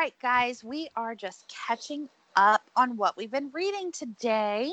[0.00, 4.72] Right, guys, we are just catching up on what we've been reading today.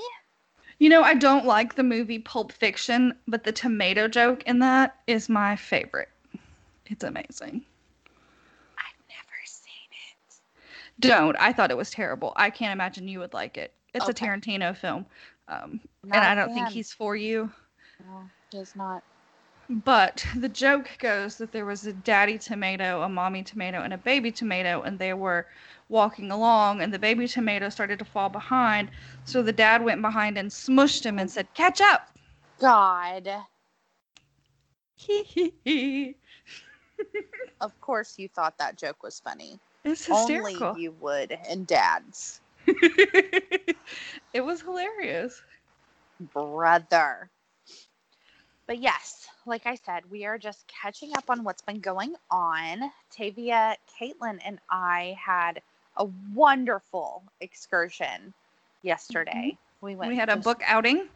[0.79, 4.95] You know, I don't like the movie Pulp Fiction, but the tomato joke in that
[5.05, 6.07] is my favorite.
[6.85, 7.65] It's amazing.
[8.77, 10.35] I've never seen it.
[11.01, 11.35] Don't.
[11.37, 12.31] I thought it was terrible.
[12.37, 13.73] I can't imagine you would like it.
[13.93, 14.25] It's Okay.
[14.25, 15.05] a Tarantino film.
[15.49, 17.51] Um, and I don't think he's for you.
[18.05, 19.03] No, he's not.
[19.69, 23.97] But the joke goes that there was a daddy tomato, a mommy tomato, and a
[23.97, 25.47] baby tomato, and they were
[25.89, 28.89] walking along, and the baby tomato started to fall behind.
[29.25, 32.09] So the dad went behind and smushed him and said, Catch up!
[32.59, 33.29] God.
[34.95, 36.15] Hee hee hee.
[37.59, 39.59] Of course, you thought that joke was funny.
[39.83, 40.67] It's hysterical.
[40.67, 42.41] Only you would, and dads.
[42.67, 45.41] it was hilarious.
[46.19, 47.29] Brother.
[48.67, 52.91] But yes, like I said, we are just catching up on what's been going on.
[53.09, 55.61] Tavia, Caitlin, and I had
[55.95, 58.33] a wonderful excursion
[58.83, 59.31] yesterday.
[59.53, 59.85] Mm-hmm.
[59.85, 60.09] We went.
[60.09, 61.07] We had a just- book outing.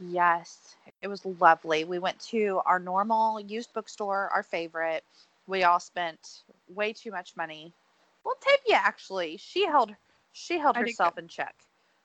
[0.00, 1.82] Yes, it was lovely.
[1.82, 5.02] We went to our normal used bookstore, our favorite.
[5.48, 7.72] We all spent way too much money.
[8.24, 9.92] Well, Tavia actually, she held
[10.32, 11.54] she held I herself in check.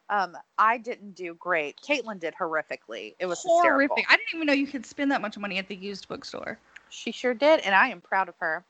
[0.09, 1.79] Um, I didn't do great.
[1.81, 3.15] Caitlin did horrifically.
[3.19, 3.97] It was Horrific.
[3.97, 3.97] hysterical.
[4.09, 6.59] I didn't even know you could spend that much money at the used bookstore.
[6.89, 8.63] She sure did, and I am proud of her.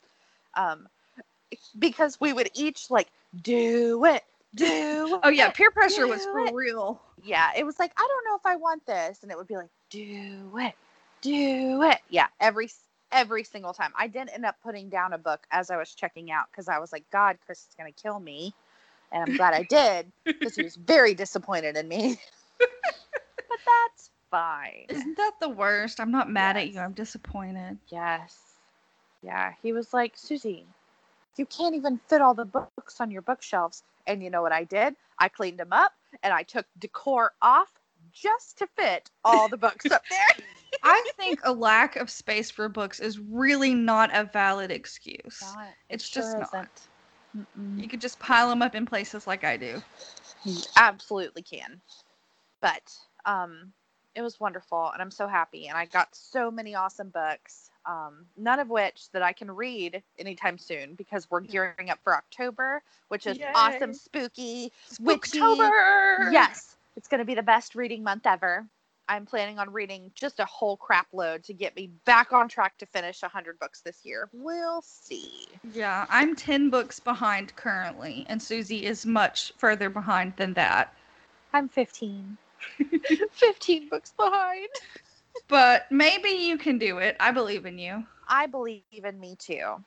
[0.56, 0.88] Um,
[1.78, 3.08] because we would each like
[3.42, 4.24] do it,
[4.56, 5.20] do.
[5.24, 7.02] Oh yeah, peer pressure was for it." real.
[7.24, 9.24] yeah, it was like, I don't know if I want this.
[9.24, 10.74] And it would be like, do it,
[11.22, 12.00] do it.
[12.10, 12.70] Yeah, every
[13.12, 13.92] every single time.
[13.98, 16.80] I did end up putting down a book as I was checking out because I
[16.80, 18.54] was like, God, Chris is gonna kill me.
[19.14, 22.20] And I'm glad I did because he was very disappointed in me.
[22.60, 24.86] but that's fine.
[24.90, 26.00] Isn't that the worst?
[26.00, 26.80] I'm not mad at you.
[26.80, 27.78] I'm disappointed.
[27.90, 28.36] Yes.
[29.22, 29.54] Yeah.
[29.62, 30.66] He was like, Susie,
[31.38, 33.84] you can't even fit all the books on your bookshelves.
[34.08, 34.96] And you know what I did?
[35.20, 35.94] I cleaned them up
[36.24, 37.70] and I took decor off
[38.12, 40.46] just to fit all the books up there.
[40.84, 45.40] I think a lack of space for books is really not a valid excuse.
[45.42, 46.48] Not- It's it sure just not.
[46.54, 46.88] isn't.
[47.38, 47.82] Mm-mm.
[47.82, 49.82] You could just pile them up in places like I do.
[50.46, 51.82] You absolutely can.
[52.62, 52.96] But
[53.26, 53.74] um,
[54.16, 55.68] it was wonderful, and I'm so happy.
[55.68, 60.02] And I got so many awesome books, um, none of which that I can read
[60.20, 63.98] anytime soon because we're gearing up for October, which is awesome, Yay.
[63.98, 65.40] spooky, witchy.
[66.32, 68.66] Yes, it's going to be the best reading month ever.
[69.10, 72.78] I'm planning on reading just a whole crap load to get me back on track
[72.80, 74.30] to finish 100 books this year.
[74.32, 75.48] We'll see.
[75.74, 80.94] Yeah, I'm 10 books behind currently, and Susie is much further behind than that.
[81.52, 82.38] I'm 15.
[83.32, 84.70] 15 books behind.
[85.48, 87.18] But maybe you can do it.
[87.20, 88.06] I believe in you.
[88.28, 89.84] I believe in me too.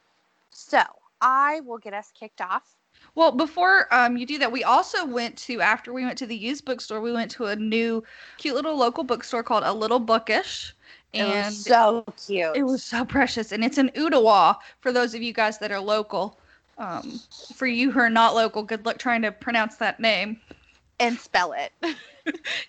[0.51, 0.83] So
[1.21, 2.76] I will get us kicked off.
[3.15, 6.37] Well, before um, you do that, we also went to, after we went to the
[6.37, 8.05] used bookstore, we went to a new,
[8.37, 10.75] cute little local bookstore called A Little Bookish.
[11.13, 12.47] It And was so cute.
[12.53, 13.53] it was so precious.
[13.53, 16.39] And it's in Ooltewah for those of you guys that are local.
[16.79, 17.21] Um,
[17.53, 20.41] for you who are not local, good luck trying to pronounce that name.
[20.99, 21.73] and spell it.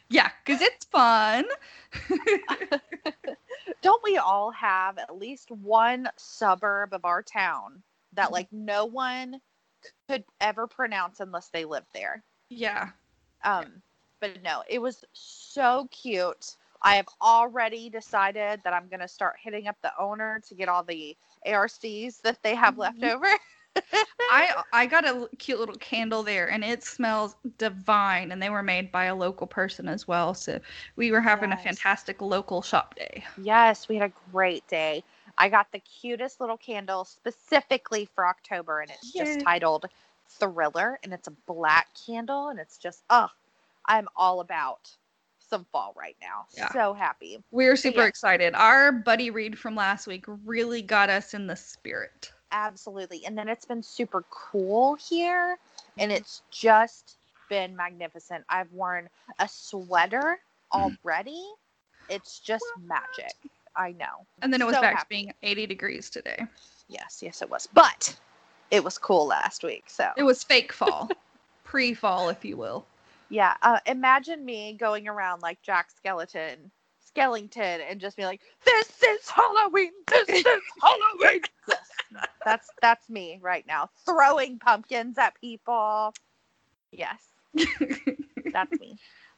[0.09, 1.45] Yeah, because it's fun.
[3.81, 7.83] Don't we all have at least one suburb of our town
[8.13, 9.41] that like no one
[9.81, 12.23] could ever pronounce unless they lived there?
[12.49, 12.91] yeah.
[13.43, 13.81] Um,
[14.19, 16.55] but no, it was so cute.
[16.81, 20.83] I have already decided that I'm gonna start hitting up the owner to get all
[20.83, 23.03] the ARCs that they have left Mhm.
[23.03, 23.27] over.
[24.29, 28.31] I I got a cute little candle there, and it smells divine.
[28.31, 30.59] And they were made by a local person as well, so
[30.95, 33.25] we were having a fantastic local shop day.
[33.37, 35.03] Yes, we had a great day.
[35.37, 39.23] I got the cutest little candle specifically for October, and it's Yay.
[39.23, 39.85] just titled
[40.29, 43.29] Thriller, and it's a black candle, and it's just, oh,
[43.85, 44.89] I'm all about
[45.39, 46.45] some fall right now.
[46.55, 46.71] Yeah.
[46.73, 47.41] So happy.
[47.51, 48.07] We're super yeah.
[48.07, 48.53] excited.
[48.55, 52.31] Our buddy read from last week really got us in the spirit.
[52.51, 53.25] Absolutely.
[53.25, 55.57] And then it's been super cool here,
[55.97, 56.15] and Mhm.
[56.15, 57.17] it's just
[57.49, 58.43] been magnificent.
[58.49, 59.09] I've worn
[59.39, 60.39] a sweater
[60.73, 61.45] already.
[62.09, 63.33] It's just magic.
[63.77, 64.25] I know.
[64.41, 66.45] And then it was So back to being 80 degrees today.
[66.89, 67.67] Yes, yes, it was.
[67.73, 68.15] But
[68.71, 69.85] it was cool last week.
[69.87, 71.09] So It was fake fall,
[71.63, 72.85] pre fall, if you will.
[73.29, 76.71] yeah, uh, imagine me going around like Jack Skeleton,
[77.15, 79.91] Skellington, and just be like, "This is Halloween.
[80.07, 80.45] This is
[80.81, 81.89] Halloween." yes,
[82.45, 86.13] that's that's me right now, throwing pumpkins at people.
[86.91, 87.21] Yes,
[88.53, 88.97] that's me.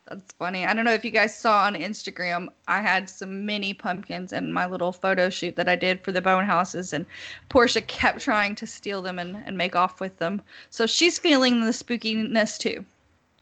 [0.10, 0.66] That's funny.
[0.66, 4.52] I don't know if you guys saw on Instagram, I had some mini pumpkins in
[4.52, 7.06] my little photo shoot that I did for the bone houses, and
[7.50, 10.42] Portia kept trying to steal them and, and make off with them.
[10.72, 12.84] So she's feeling the spookiness too.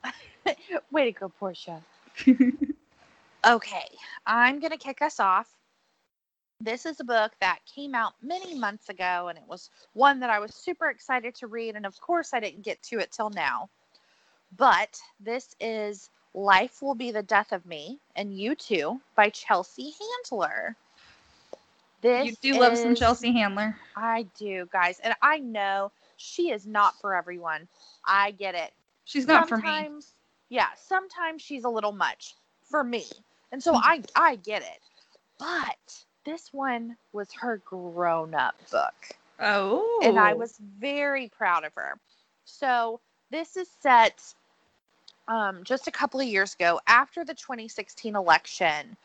[0.91, 1.81] Way to go, Portia.
[3.45, 3.85] Okay,
[4.25, 5.47] I'm going to kick us off.
[6.59, 10.29] This is a book that came out many months ago, and it was one that
[10.29, 11.75] I was super excited to read.
[11.75, 13.69] And of course, I didn't get to it till now.
[14.57, 19.93] But this is Life Will Be the Death of Me and You Too by Chelsea
[20.31, 20.77] Handler.
[22.01, 23.75] This you do love some Chelsea Handler.
[23.95, 24.99] I do, guys.
[24.99, 27.67] And I know she is not for everyone.
[28.05, 28.73] I get it
[29.05, 29.87] She's not for me.
[29.95, 30.15] sometimes
[30.49, 33.05] yeah sometimes she's a little much for me
[33.51, 33.81] and so Mhm.
[33.83, 34.79] i i get it
[35.39, 40.01] but this one was her grown up book Oh.
[40.01, 41.99] and i was very proud of her
[42.45, 42.99] so
[43.31, 44.33] this is set
[45.27, 48.97] um, just a couple of years ago after the 2016 election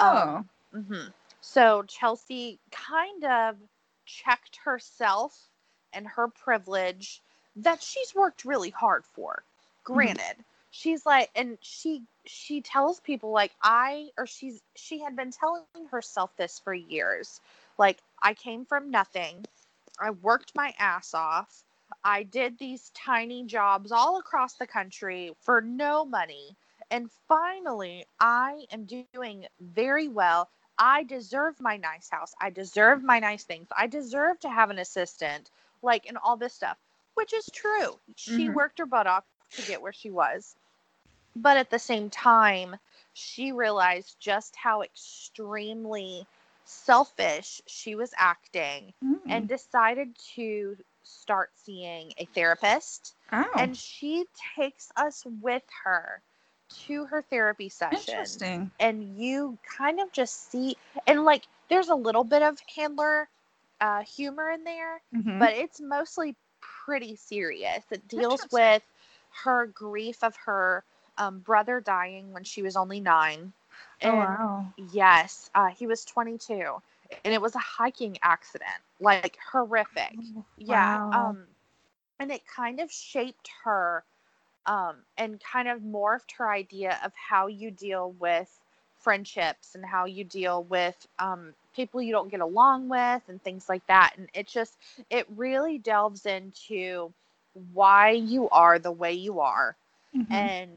[0.00, 0.44] Oh.
[0.72, 1.08] hmm
[1.40, 3.56] So Chelsea kind of
[4.06, 5.48] checked herself
[5.92, 7.22] and her privilege
[7.56, 9.42] that she's worked really hard for.
[9.84, 15.30] Granted, she's like, and she she tells people like I or she's she had been
[15.30, 17.40] telling herself this for years.
[17.78, 19.46] Like I came from nothing.
[20.00, 21.64] I worked my ass off.
[22.06, 26.56] I did these tiny jobs all across the country for no money.
[26.90, 30.50] And finally, I am doing very well.
[30.78, 32.34] I deserve my nice house.
[32.40, 33.68] I deserve my nice things.
[33.76, 35.50] I deserve to have an assistant,
[35.82, 36.78] like, and all this stuff,
[37.14, 38.00] which is true.
[38.14, 38.54] She Mhm.
[38.54, 39.24] worked her butt off
[39.56, 40.56] to get where she was.
[41.36, 42.76] But at the same time,
[43.14, 46.26] she realized just how extremely
[46.64, 49.20] selfish she was acting Mm.
[49.30, 50.76] and decided to
[51.06, 53.14] start seeing a therapist.
[53.32, 53.44] oh.
[53.58, 54.24] And she
[54.56, 56.20] takes us with her
[56.86, 58.70] to her therapy session interesting.
[58.80, 60.76] and you kind of just see
[61.06, 63.28] and like there's a little bit of handler
[63.80, 65.38] uh, humor in there Mhm.
[65.38, 68.82] but it's mostly pretty serious it deals with
[69.44, 70.82] her grief of her
[71.18, 73.52] um, brother dying when she was only nine
[74.02, 74.72] oh and wow.
[74.92, 76.82] yes uh, he was 22
[77.24, 80.14] and it was a hiking accident like horrific.
[80.56, 81.46] Yeah um
[82.18, 84.04] and it kind of shaped her
[84.66, 88.60] um and kind of morphed her idea of how you deal with
[88.98, 93.68] friendships and how you deal with um people you don't get along with and things
[93.68, 94.14] like that.
[94.16, 94.76] And it just
[95.10, 97.12] it really delves into
[97.72, 99.76] why you are the way you are.
[100.14, 100.52] Mhm.
[100.60, 100.70] and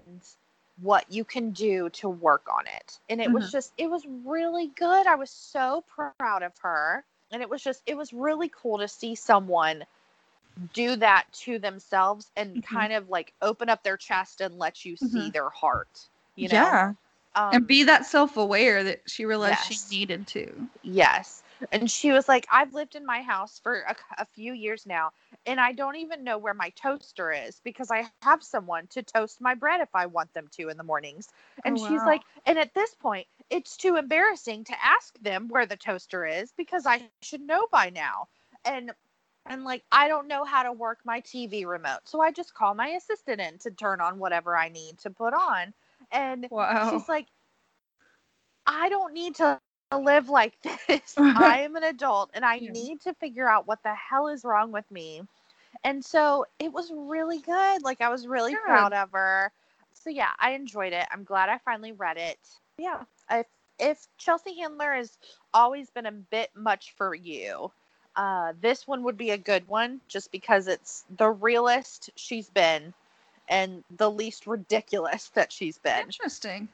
[0.82, 3.00] what you can do to work on it.
[3.10, 5.08] And it was just, it was really good.
[5.08, 7.04] I was so proud of her.
[7.32, 9.84] And it was just, it was really cool to see someone
[10.74, 12.64] do that to themselves and Mhm.
[12.64, 15.34] kind of like open up their chest and let you see Mhm.
[15.34, 16.10] their heart.
[16.36, 16.56] You know?
[16.56, 16.94] yeah.
[17.36, 19.90] Um, and be that self-aware that she realized yes.
[19.90, 20.70] she needed to.
[20.84, 21.44] Yes.
[21.72, 25.12] And she was like, I've lived in my house for a, a few years now,
[25.46, 29.24] and I don't even know where my toaster is because I have someone to toast
[29.24, 31.24] my bread if I want them to in the mornings.
[31.64, 35.66] And Oh, she's like, and at this point, it's too embarrassing to ask them where
[35.66, 38.28] the toaster is because I should know by now.
[38.66, 38.92] And
[39.48, 42.02] and like I don't know how to work my TV remote.
[42.06, 45.34] So I just call my assistant in to turn on whatever I need to put
[45.34, 45.74] on.
[46.12, 47.06] And Wow.
[47.06, 47.28] she's like
[48.68, 49.60] i don't need to
[49.98, 50.54] live like
[50.88, 51.16] this.
[51.18, 52.72] I am an adult and i Yeah.
[52.72, 55.22] need to figure out what the hell is wrong with me.
[55.84, 57.84] And so it was really good.
[57.84, 58.66] Like i was really Good.
[58.66, 59.52] proud of her.
[59.94, 61.06] So yeah i enjoyed it.
[61.12, 62.38] I'm glad i finally read it.
[62.78, 63.48] Yeah if
[63.80, 65.18] if chelsea handler has
[65.54, 67.72] always been a bit much for you
[68.16, 72.94] uh, this one would be a good one just because it's the realest she's been
[73.48, 76.02] and the least ridiculous that she's been.
[76.02, 76.68] Interesting.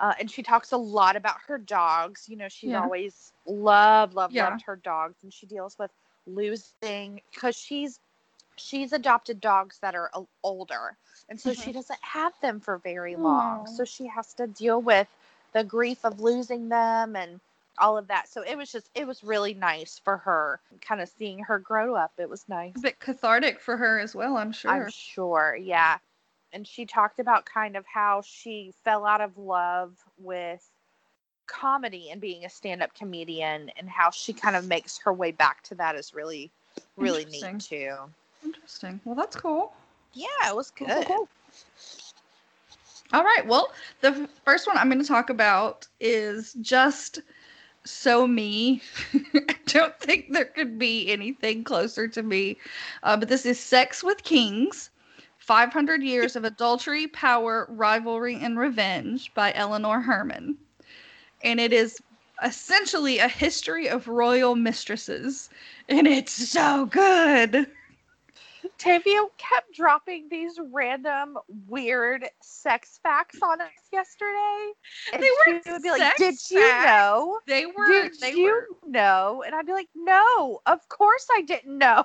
[0.00, 2.28] Uh, and she talks a lot about her dogs.
[2.28, 2.84] You know, she's Yeah.
[2.84, 4.44] always loved, loved, Yeah.
[4.50, 5.92] loved her dogs, and she deals with
[6.26, 8.00] losing because she's
[8.56, 10.10] she's adopted dogs that are
[10.42, 10.96] older,
[11.28, 11.74] and so she Mhm.
[11.74, 13.66] doesn't have them for very long.
[13.66, 13.66] Aw.
[13.66, 15.08] So she has to deal with
[15.52, 17.40] the grief of losing them and
[17.78, 18.28] all of that.
[18.28, 21.94] So it was just it was really nice for her, kind of seeing her grow
[21.96, 22.12] up.
[22.18, 22.74] It was nice.
[22.76, 24.70] A bit cathartic for her as well, I'm sure.
[24.72, 25.98] I'm sure, yeah.
[26.52, 30.68] And she talked about kind of how she fell out of love with
[31.46, 35.62] comedy and being a stand-up comedian and how she kind of makes her way back
[35.62, 36.50] to that is really
[36.96, 37.94] really neat too
[38.42, 39.00] Interesting.
[39.04, 39.72] Well, that's cool.
[40.14, 41.28] yeah it was Cool, good cool, cool.
[43.12, 43.44] All right.
[43.44, 47.20] Well, the first one I'm going to talk about is just
[47.84, 48.82] so me.
[49.34, 52.56] I don't think there could be anything closer to me.
[53.02, 54.90] Uh, but this is Sex with Kings
[55.40, 60.56] 500 Years of Adultery, Power, Rivalry, and Revenge by Eleanor Herman.
[61.42, 62.00] And it is
[62.42, 65.50] essentially a history of royal mistresses.
[65.88, 67.66] And it's so good.
[68.78, 74.72] Tavia kept dropping these random weird sex facts on us yesterday.
[75.12, 77.40] And They she weren't would be like, Did you know?
[77.46, 77.86] They were.
[77.86, 79.42] Did they you were know?
[79.44, 82.04] And I'd be like, No, of course I didn't know.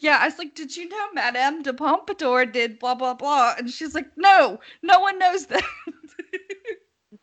[0.00, 3.54] Yeah, I was like, did you know Madame de Pompadour did blah blah blah?
[3.58, 5.64] And she's like, no, no one knows that.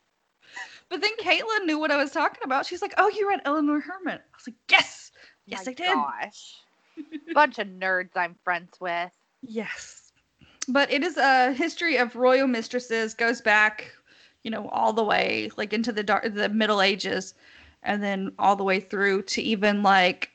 [0.89, 2.65] but then Caitlin knew what I was talking about.
[2.65, 4.19] She's like, oh, you read Eleanor Herman.
[4.19, 5.11] I was like, yes,
[5.45, 5.93] yes, My I did.
[5.93, 6.55] Gosh.
[7.33, 9.11] Bunch of nerds I'm friends with.
[9.41, 10.11] Yes.
[10.67, 13.91] But it is a history of royal mistresses, goes back,
[14.43, 17.33] you know, all the way like into the dark the Middle Ages
[17.83, 20.31] and then all the way through to even like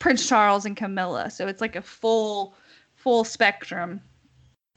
[0.00, 1.30] Prince Charles and Camilla.
[1.30, 2.54] So it's like a full
[2.96, 4.00] full spectrum.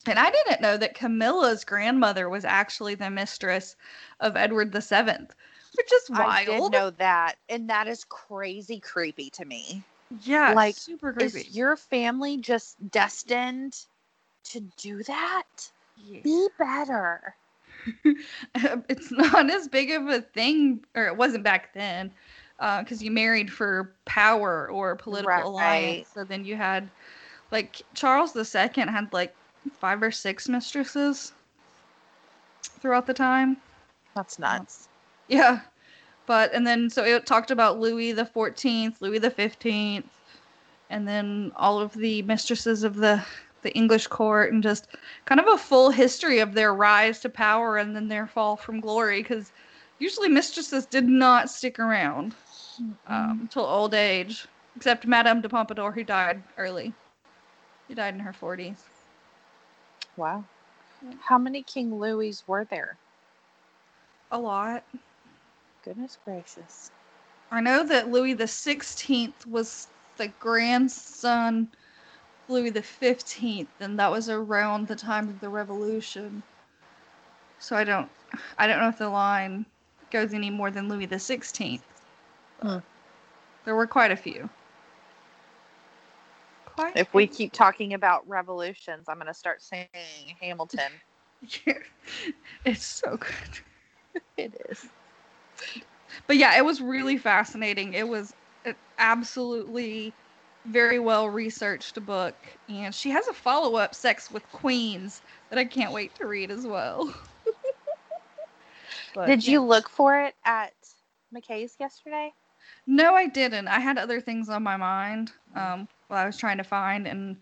[0.06, 3.76] And I didn't know that Camilla's grandmother was actually the mistress
[4.20, 5.34] of Edward the Seventh,
[5.76, 6.30] which is wild.
[6.30, 7.36] I did know that.
[7.50, 9.82] And that is crazy creepy to me.
[10.24, 11.40] yeah, like, super creepy.
[11.40, 13.86] Is your family just destined
[14.46, 15.72] to do that?
[16.06, 16.20] Yeah.
[16.22, 17.36] Be better.
[18.56, 22.12] it's not as big of a thing, or it wasn't back then,
[22.60, 25.50] Uh, because you married for power or political Right.
[25.50, 26.10] alliance.
[26.14, 26.90] So then you had,
[27.52, 29.36] like, Charles II had like
[29.74, 31.34] five or six mistresses
[32.80, 33.58] throughout the time.
[34.16, 34.90] That's uh, nuts.
[35.28, 35.62] Yeah.
[36.26, 40.22] But, and then, so it talked about Louis the 14th, Louis the 15th,
[40.90, 43.24] and then all of the mistresses of the,
[43.62, 44.88] the English court, and just
[45.26, 48.80] kind of a full history of their rise to power and then their fall from
[48.80, 49.22] glory.
[49.22, 49.52] Because
[50.00, 52.34] usually mistresses did not stick around
[53.08, 56.94] um, until old age, except Madame de Pompadour, who died early.
[57.88, 58.78] She died in her 40s.
[60.18, 60.44] Wow.
[61.22, 62.98] How many King Louis were there?
[64.32, 64.84] A lot.
[65.84, 66.92] Goodness gracious.
[67.52, 74.12] I know that Louis the Sixteenth was the grandson of Louis the Fifteenth, and that
[74.12, 76.42] was around the time of the Revolution.
[77.60, 78.10] So I don't,
[78.58, 79.66] I don't know if the line
[80.14, 81.84] goes any more than Louis the Sixteenth.
[82.62, 82.78] Hmm.
[83.66, 84.50] There were quite a few.
[86.66, 86.96] Quite.
[86.96, 89.88] If we keep talking about revolutions, I'm going to start saying
[90.40, 90.92] Hamilton.
[92.66, 94.22] it's so good.
[94.38, 94.86] It is.
[96.28, 97.94] But yeah, it was really fascinating.
[97.94, 98.34] It was
[98.66, 100.14] an absolutely
[100.66, 102.36] very well researched book.
[102.70, 106.52] And she has a follow up, Sex with Queens, that I can't wait to read
[106.52, 107.14] as well.
[109.14, 109.54] But, Did yeah.
[109.54, 110.74] you look for it at
[111.34, 112.34] McKay's yesterday?
[112.88, 113.68] No, I didn't.
[113.68, 117.08] I had other things on my mind um, while I was trying to find.
[117.08, 117.38] And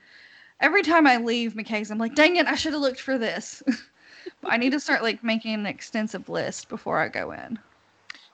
[0.59, 3.63] every time I leave McKay's, I'm like, dang it, I should have looked for this.
[4.45, 7.59] I need to start like making an extensive list before I go in.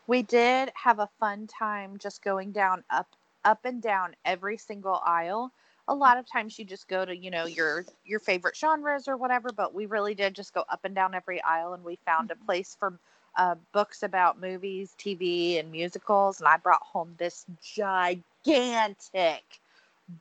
[0.08, 3.08] We did have a fun time just going down up
[3.46, 5.52] up and down every single aisle.
[5.90, 9.16] A lot of times you just go to, you know, your your favorite genres or
[9.16, 12.32] whatever, but we really did just go up and down every aisle and we found
[12.32, 13.00] a place for
[13.38, 16.40] uh, books about movies, TV, and musicals.
[16.40, 19.44] And I brought home this gigantic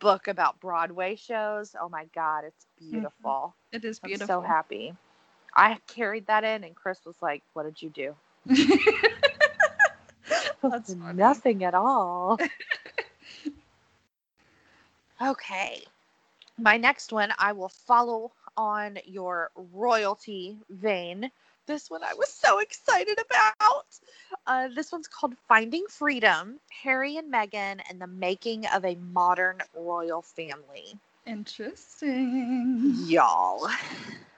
[0.01, 1.75] book about Broadway shows.
[1.81, 3.55] Oh my God, it's beautiful.
[3.73, 4.35] It is beautiful.
[4.37, 4.95] I'm so happy.
[5.55, 8.15] I carried that in, and Chris was like, What did you do?
[10.63, 10.95] That's.
[10.95, 12.39] Nothing at all.
[15.23, 15.83] okay.
[16.59, 21.31] My next one, I will follow on your royalty vein.
[21.67, 23.87] This one I was so excited about.
[24.47, 29.59] Uh, this one's called Finding Freedom Harry and Meghan and the Making of a Modern
[29.75, 30.97] Royal Family.
[31.27, 32.95] Interesting.
[33.07, 33.69] Y'all,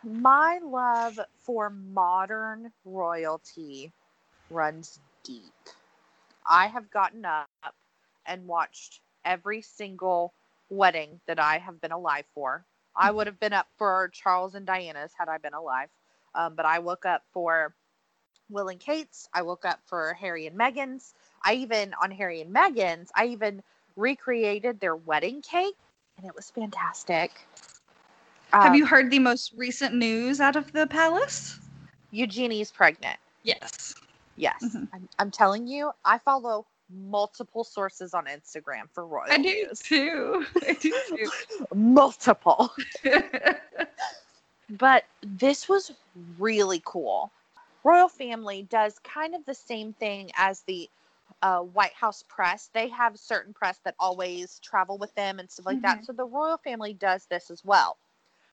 [0.03, 3.93] my love for modern royalty
[4.49, 5.53] runs deep.
[6.49, 7.49] I have gotten up
[8.25, 10.33] and watched every single
[10.71, 12.65] wedding that I have been alive for.
[12.97, 15.91] I would have been up for Charles and Diana's had I been alive.
[16.39, 17.75] Um, but I woke up for
[18.49, 19.29] Will and Kate's.
[19.35, 21.15] I woke up for Harry and Meghan's.
[21.43, 23.61] I even, on Harry and Meghan's, I even
[23.97, 25.75] recreated their wedding cake
[26.17, 27.33] and it was fantastic.
[28.53, 31.59] Have Um, you heard the most recent news out of the palace?
[32.13, 33.19] Eugenie's pregnant.
[33.43, 33.95] Yes.
[34.37, 34.63] Yes.
[34.63, 34.89] Mhm.
[34.93, 39.81] I'm, I'm telling you, I follow multiple sources on Instagram for royal I do news.
[39.81, 40.47] too.
[40.63, 40.95] I do
[41.75, 42.73] multiple.
[44.71, 45.93] But this was
[46.39, 47.31] really cool.
[47.85, 50.91] Royal family does kind of the same thing as the
[51.43, 52.69] uh, White House press.
[52.75, 56.05] They have certain press that always travel with them and stuff like that.
[56.05, 57.97] So the royal family does this as well.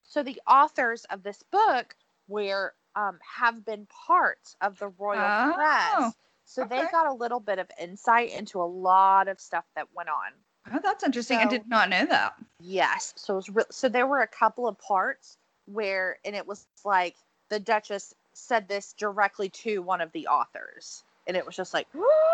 [0.04, 1.96] So the authors of this book
[2.28, 6.16] were um, have been part of the royal Oh, press.
[6.46, 10.10] So they got a little bit of insight into a lot of stuff that went
[10.10, 10.32] on.
[10.72, 11.40] oh, that's interesting.
[11.40, 12.36] I did not know that.
[12.62, 13.14] Yes.
[13.18, 16.66] So it was re- so there were a couple of parts where and it was
[16.84, 17.16] like
[17.50, 21.04] the Duchess said this directly to one of the authors.
[21.28, 21.88] And it was just like,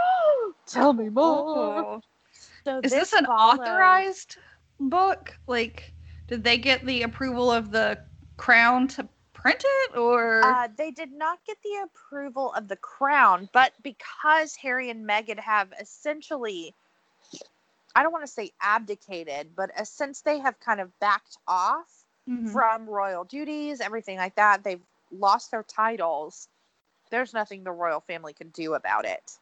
[0.66, 2.02] tell me more.
[2.64, 4.38] So Is this an follows- authorized
[4.80, 5.38] book?
[5.48, 5.94] Like,
[6.28, 8.00] did they get the approval of the
[8.38, 10.42] crown to print it, or?
[10.44, 15.40] Uh, they did not get the approval of the crown, but because Harry and Meghan
[15.40, 16.76] have essentially,
[17.96, 22.01] I don't want to say abdicated, but uh, since they have kind of backed off
[22.28, 22.62] Mhm.
[22.62, 24.64] from royal duties, everything like that.
[24.64, 26.50] They've lost their titles.
[27.12, 29.38] There's nothing the royal family can do about it.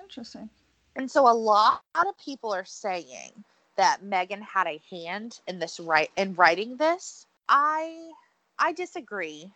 [0.00, 0.50] Interesting.
[0.96, 3.44] And so a lot of people are saying
[3.76, 7.26] that Meghan had a hand in this right in writing this.
[7.48, 8.10] I
[8.58, 9.52] I disagree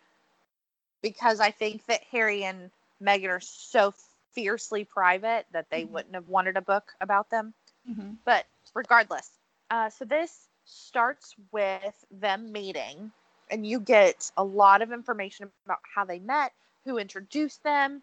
[1.01, 3.93] because I think that Harry and Meghan are so
[4.33, 5.85] fiercely private that they Mhm.
[5.85, 7.53] wouldn't have wanted a book about them.
[7.85, 9.29] hmm But regardless,
[9.69, 13.11] uh, so this starts with them meeting,
[13.49, 16.51] and you get a lot of information about how they met,
[16.83, 18.01] who introduced them,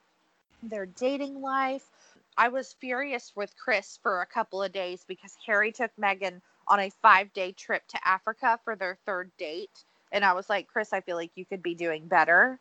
[0.62, 1.90] their dating life.
[2.36, 6.80] I was furious with Chris for a couple of days because Harry took Meghan on
[6.80, 9.84] a five day trip to Africa for their third date.
[10.12, 12.58] And I was like, Chris, I feel like you could be doing better.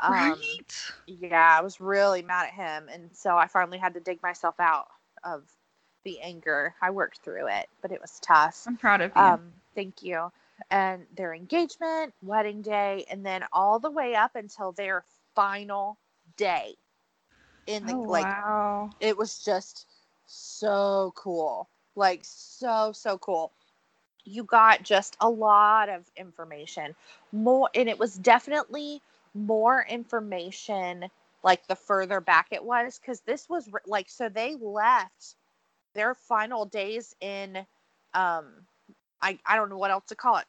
[0.00, 0.40] Um,
[1.06, 2.88] yeah, I was really mad at him.
[2.92, 4.88] And so I finally had to dig myself out
[5.24, 5.42] of
[6.08, 6.74] the anger.
[6.80, 8.64] I worked through it, but it was tough.
[8.66, 9.20] I'm proud of you.
[9.20, 10.32] Um, thank you.
[10.70, 15.98] And their engagement, wedding day, and then all the way up until their final
[16.38, 16.76] day.
[17.66, 18.88] In the oh, like wow.
[19.00, 19.86] it was just
[20.26, 21.68] so cool.
[21.94, 23.52] Like so so cool.
[24.24, 26.94] You got just a lot of information.
[27.30, 29.02] More and it was definitely
[29.34, 31.10] more information
[31.44, 35.36] like the further back it was cuz this was like so they left
[35.98, 37.66] their final days in
[38.14, 38.66] um
[39.22, 40.46] I I don't know what else to call it.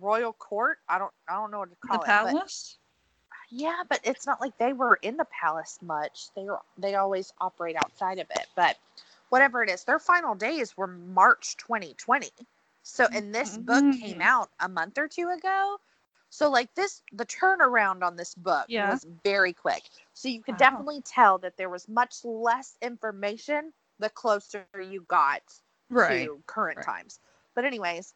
[0.00, 0.78] Royal court?
[0.88, 2.16] I don't I don't know what to The call it.
[2.22, 2.78] but- palace.
[3.50, 6.28] yeah, but it's not like they were in the palace much.
[6.34, 8.46] They were they always operate outside of it.
[8.56, 8.76] But
[9.30, 12.30] whatever it is, their final days were March 2020.
[12.82, 14.22] So and this book came Mhm.
[14.22, 15.78] out a month or two ago.
[16.30, 18.80] So like this the turnaround on this book Yeah.
[18.80, 19.82] was very quick.
[20.14, 20.58] So you could Wow.
[20.58, 25.42] definitely tell that there was much less information the closer you got
[25.90, 26.28] Right.
[26.28, 26.86] to current right.
[26.86, 27.20] times.
[27.54, 28.14] But anyways,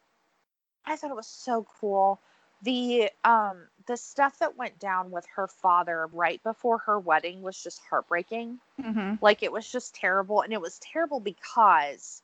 [0.85, 2.19] I thought it was so cool.
[2.63, 7.61] The um the stuff that went down with her father right before her wedding was
[7.61, 8.59] just heartbreaking.
[8.81, 12.21] hmm Like it was just terrible and it was terrible because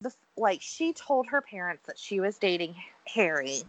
[0.00, 2.74] the like she told her parents that she was dating
[3.06, 3.62] Harry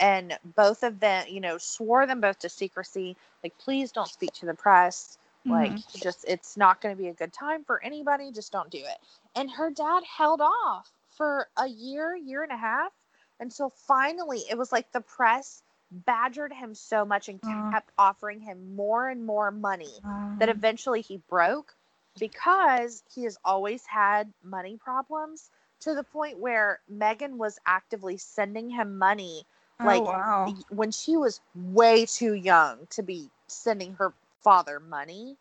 [0.00, 4.32] and both of them, you know, swore them both to secrecy, like please don't speak
[4.34, 5.98] to the press like Mm-hmm.
[6.00, 8.98] just it's not going to be a good time for anybody just don't do it
[9.36, 12.92] and her dad held off for a year year and a half
[13.40, 18.74] until finally it was like the press badgered him so much and kept offering him
[18.74, 19.92] more and more money
[20.38, 21.74] that eventually he broke
[22.18, 28.70] because he has always had money problems to the point where Meghan was actively sending
[28.70, 29.44] him money
[29.80, 30.54] oh, like wow.
[30.70, 34.12] when she was way too young to be sending her
[34.44, 35.38] father money.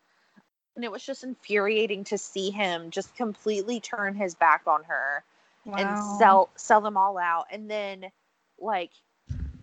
[0.76, 5.24] And it was just infuriating to see him just completely turn his back on her
[5.66, 5.78] wow.
[5.78, 7.48] and sell sell them all out.
[7.52, 8.12] And then
[8.60, 8.92] like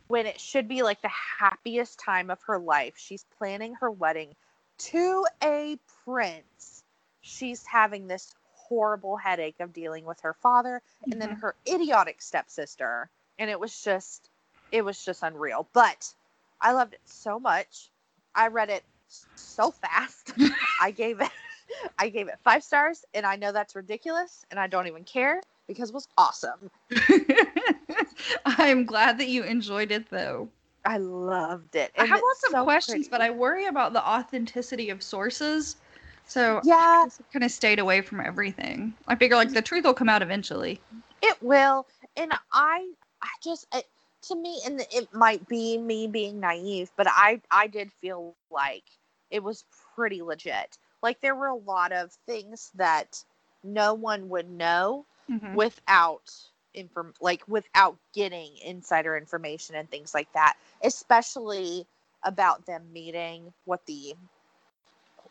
[0.08, 4.34] when it should be like the happiest time of her life, she's planning her wedding
[4.78, 6.84] to a prince.
[7.22, 11.42] She's having this horrible headache of dealing with her father and then Mhm.
[11.42, 14.30] her idiotic stepsister and it was just
[14.72, 16.14] it was just unreal but
[16.60, 17.90] i loved it so much
[18.34, 18.84] i read it
[19.34, 20.32] so fast
[20.80, 21.30] i gave it
[21.98, 25.40] i gave it five stars and i know that's ridiculous and i don't even care
[25.66, 26.70] because it was awesome
[28.44, 30.48] I'm glad that you enjoyed it though.
[30.84, 33.20] i loved it I have lots of so questions, but.
[33.20, 35.76] I worry about the authenticity of sources.
[36.26, 38.94] So yeah I kind of stayed away from everything.
[39.08, 40.80] I figure like the truth will come out eventually.
[41.22, 42.88] it will and i
[43.22, 43.82] i just I,
[44.22, 48.84] to me, and it might be me being naive, but I I did feel like
[49.30, 49.64] it was
[49.94, 50.78] pretty legit.
[51.02, 53.24] Like there were a lot of things that
[53.62, 55.54] no one would know Mhm.
[55.54, 56.30] without
[56.74, 61.86] inform like without getting insider information and things like that especially
[62.22, 64.14] about them meeting what the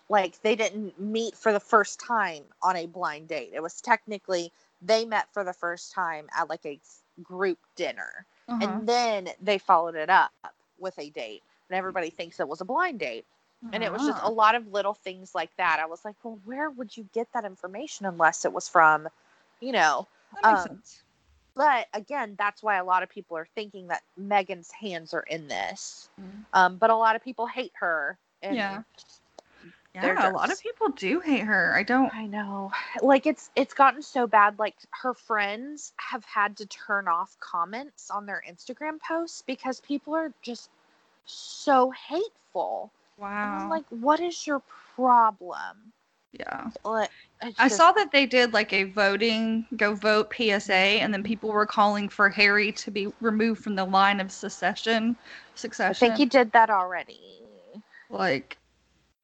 [0.09, 4.51] like they didn't meet for the first time on a blind date it was technically
[4.81, 6.79] they met for the first time at like a
[7.23, 8.81] group dinner Uh-huh.
[8.81, 10.31] and then they followed it up
[10.77, 13.25] with a date and everybody thinks it was a blind date
[13.73, 14.29] and it was just a Ah.
[14.29, 17.45] lot of little things like that i was like well where would you get that
[17.45, 19.07] information unless it was from
[19.61, 20.07] you know
[20.43, 20.81] um,
[21.55, 25.47] but again that's why a lot of people are thinking that meghan's hands are in
[25.47, 26.45] this Mhm.
[26.53, 28.83] um, but a lot of people hate her and Yeah.
[29.93, 31.73] Yeah, a lot of people do hate her.
[31.75, 32.13] I don't.
[32.13, 37.07] i know like it's it's gotten so bad like her friends have had to turn
[37.07, 40.69] off comments on their instagram posts because people are just
[41.25, 43.59] so hateful Wow.
[43.61, 44.61] i'm like what is your
[44.95, 45.93] problem
[46.31, 46.69] yeah.
[46.83, 47.09] like
[47.41, 51.49] it's I saw that they did like a voting, go vote PSA, and then people
[51.49, 55.15] were calling for Harry to be removed from the line of secession.
[55.55, 56.05] Succession.
[56.05, 57.39] I think he did that already
[58.09, 58.57] like,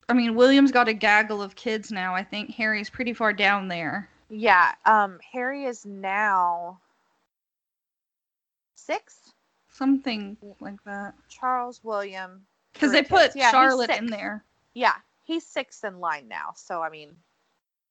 [0.08, 2.16] I mean, William's got a gaggle of kids now.
[2.16, 4.10] I think Harry's pretty far down there.
[4.30, 6.80] Yeah, um, Harry is now
[8.76, 9.32] six.
[9.70, 11.14] Something like that.
[11.28, 12.46] Charles William.
[12.76, 14.44] Because they put Yeah, Charlotte in there.
[14.76, 16.54] Yeah, he's sixth in line now.
[16.56, 17.16] So I mean,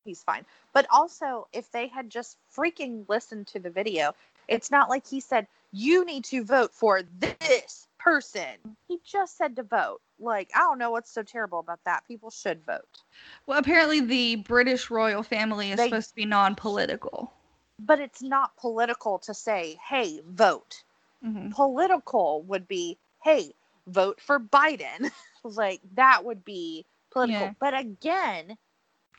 [0.04, 0.44] he's fine.
[0.72, 4.14] But also, if they had just freaking listened to the video,
[4.46, 8.76] it's not like he said you need to vote for this person.
[8.86, 10.00] He just said to vote.
[10.20, 12.06] Like I don't know what's so terrible about that.
[12.06, 13.02] People should vote.
[13.46, 17.32] Well, apparently the British royal family is They- supposed to be non-political.
[17.80, 20.84] But it's not political to say, "Hey, vote."
[21.22, 23.54] hmm political would be hey
[23.86, 25.10] vote for biden
[25.44, 27.60] like that would be political Yeah.
[27.60, 28.56] but again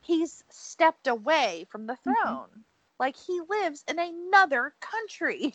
[0.01, 2.23] he's stepped away from the Mhm.
[2.23, 2.63] throne
[2.99, 5.53] like he lives in another country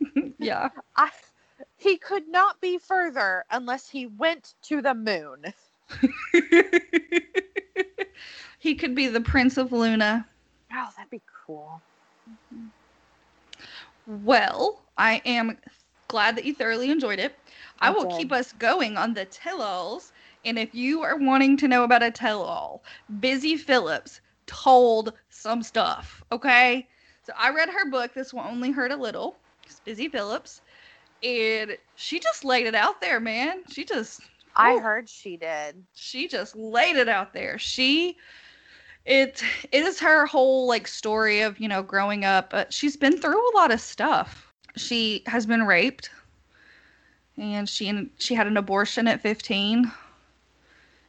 [0.38, 0.70] yeah.
[0.96, 1.10] I,
[1.76, 5.54] he could not be further unless he went to the moon
[8.58, 10.26] he could be the Prince of Luna.
[10.72, 11.82] oh that'd be cool
[14.06, 15.58] Well, I am
[16.14, 17.40] glad that you thoroughly enjoyed it.
[17.80, 18.18] I, I will did.
[18.18, 20.12] keep us going on the tell-alls.
[20.44, 22.84] And if you are wanting to know about a tell-all,
[23.20, 26.24] Busy Phillips told some stuff.
[26.32, 26.88] Okay,
[27.22, 28.14] so I read her book.
[28.14, 29.40] This one only hurt a little.
[29.66, 30.62] It's Busy Phillips,
[31.22, 33.64] and she just laid it out there, man.
[33.68, 34.22] She just
[34.56, 34.78] i Ooh.
[34.78, 38.16] heard she did she just laid it out there she
[39.06, 43.18] it it is her whole like story of you know growing up but she's been
[43.18, 44.43] through a lot of stuff
[44.76, 46.10] she has been raped
[47.36, 49.90] and she she had an abortion at 15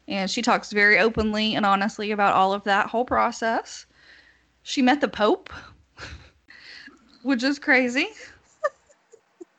[0.07, 3.85] and she talks very openly and honestly about all of that whole process
[4.63, 5.51] she met the pope
[7.23, 8.09] which is crazy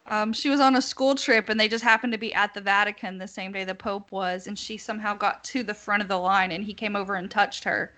[0.09, 2.61] um, she was on a school trip and they just happened to be at the
[2.61, 6.09] Vatican the same day the Pope was, and she somehow got to the front of
[6.09, 7.93] the line and he came over and touched her.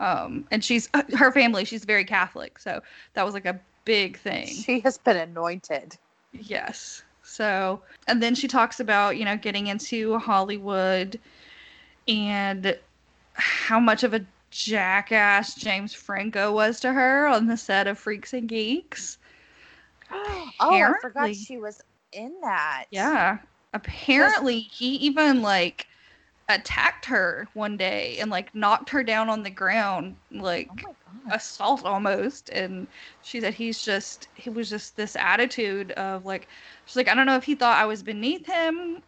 [0.00, 2.80] Um, and she's her family, she's very Catholic, so
[3.14, 4.46] that was like a big thing.
[4.46, 5.96] she has been anointed
[6.32, 7.02] Yes.
[7.22, 11.18] So, and then she talks about, you know, getting into Hollywood
[12.08, 12.76] and
[13.34, 18.32] how much of a jackass James Franco was to her on the set of Freaks
[18.32, 19.18] and Geeks.
[20.12, 21.80] oh i forgot she was
[22.12, 23.38] in that Yeah.
[23.72, 25.86] Apparently, he even like
[26.54, 30.94] attacked her one day and like knocked her down on the ground, like oh
[31.30, 32.50] assault almost.
[32.50, 32.88] And
[33.22, 36.48] she said he's just, he was just this attitude of like,
[36.84, 39.02] she's like, I don't know if he thought I was beneath him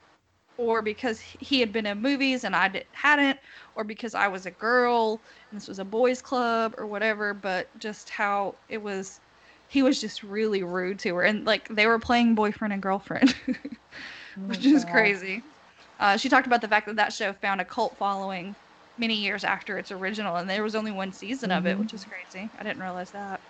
[0.57, 3.39] or because he had been in movies and I di- hadn't,
[3.75, 7.77] or because I was a girl and this was a boys' club or whatever, but
[7.79, 9.21] just how it was.
[9.69, 13.35] He was just really rude to her, and like they were playing boyfriend and girlfriend.
[14.39, 14.85] Oh which is God.
[14.85, 15.43] crazy.
[16.03, 18.57] Uh, she talked about the fact that that show found a cult following
[18.99, 21.79] many years after its original, and there was only one season of it, Mhm.
[21.79, 22.51] which is crazy.
[22.59, 23.41] I didn't realize that.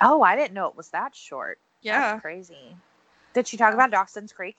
[0.00, 1.58] Oh, I didn't know it was that short.
[1.82, 2.78] Yeah, That's crazy.
[3.34, 4.56] Did she talk about Dawson's Creek?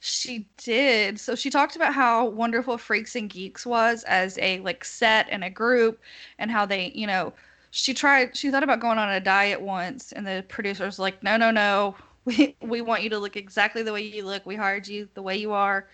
[0.00, 1.20] she did.
[1.20, 5.44] So she talked about how wonderful Freaks and Geeks was as a like set and
[5.44, 6.00] a group,
[6.38, 7.32] and how they, you know,
[7.70, 8.36] she tried.
[8.36, 11.96] She thought about going on a diet once, and the producers like, no, no, no.
[12.30, 14.46] We we want you to look exactly the way you look.
[14.46, 15.88] We hired you the way you are.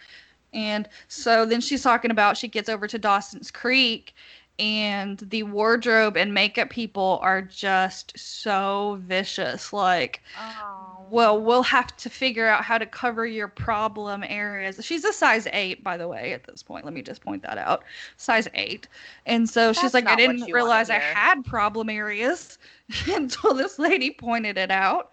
[0.53, 4.14] And so then she's talking about she gets over to Dawson's Creek
[4.59, 9.72] and the wardrobe and makeup people are just so vicious.
[9.72, 11.07] Like, Oh.
[11.11, 14.79] well, we'll have to figure out how to cover your problem areas.
[14.83, 16.85] She's a size eight, by the way, at this point.
[16.87, 17.85] Let me just point that out.
[18.16, 18.88] Size eight.
[19.27, 22.59] And so she's like, I didn't realize I had problem areas
[23.09, 25.11] until this lady pointed it out.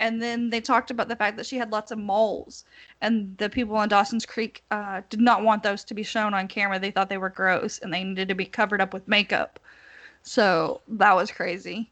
[0.00, 2.64] And then they talked about the fact that she had lots of moles.
[3.00, 6.48] And the people on Dawson's Creek uh, did not want those to be shown on
[6.48, 6.78] camera.
[6.78, 9.60] They thought they were gross and they needed to be covered up with makeup.
[10.22, 11.90] So that was crazy.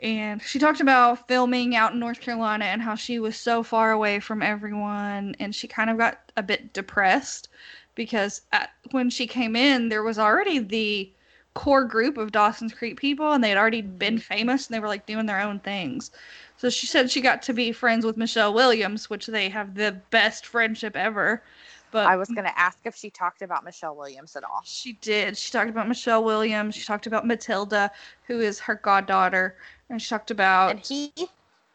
[0.00, 3.90] And she talked about filming out in North Carolina and how she was so far
[3.90, 5.36] away from everyone.
[5.38, 7.48] And she kind of got a bit depressed
[7.94, 11.12] because at, when she came in, there was already the
[11.54, 14.88] core group of Dawson's Creek people and they had already been famous and they were
[14.88, 16.10] like doing their own things.
[16.56, 19.92] So she said she got to be friends with Michelle Williams, which they have the
[20.10, 21.42] best friendship ever.
[21.90, 24.60] But I was going to ask if she talked about Michelle Williams at all.
[24.64, 25.36] she did.
[25.36, 26.76] She talked about Michelle Williams.
[26.76, 27.90] She talked about Matilda,
[28.26, 29.56] who is her goddaughter,
[29.88, 31.12] and she talked about And he,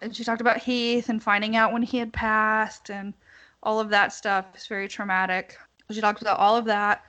[0.02, 3.14] and she talked about Heath and finding out when he had passed and
[3.64, 5.58] all of that stuff is very traumatic.
[5.92, 7.04] She talked about all of that.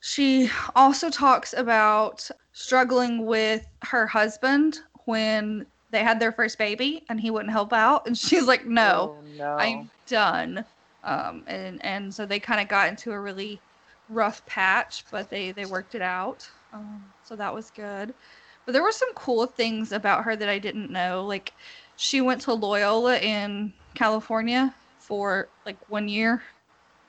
[0.00, 7.20] She also talks about struggling with her husband when they had their first baby and
[7.20, 9.56] he wouldn't help out and she's like no Oh, no.
[9.58, 10.64] I'm done.
[11.02, 13.62] Um, and and so they kind of got into a really
[14.08, 16.48] rough patch, but they they worked it out.
[16.72, 18.14] Um, so that was good.
[18.66, 21.24] But there were some cool things about her that I didn't know.
[21.26, 21.54] Like
[21.96, 26.42] she went to Loyola in California for like one year.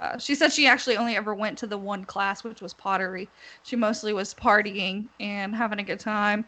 [0.02, 3.30] Uh, she said she actually only ever went to the one class, which was pottery.
[3.64, 6.44] She mostly was partying and having a good time.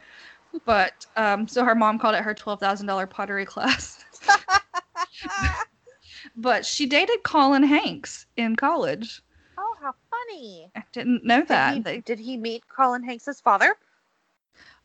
[0.65, 4.03] But um, so her mom called it her twelve thousand dollar pottery class.
[6.35, 9.21] but she dated Colin Hanks in college.
[9.57, 10.71] oh, how funny.
[10.75, 11.71] I didn't know that.
[11.71, 13.75] Did he, They- did he meet Colin Hanks' father?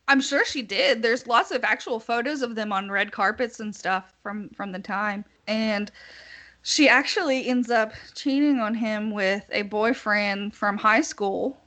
[0.09, 1.02] I'm sure she did.
[1.02, 4.78] There's lots of actual photos of them on red carpets and stuff from from the
[4.78, 5.24] time.
[5.46, 5.90] And
[6.68, 11.59] she actually ends up cheating on him with a boyfriend from high school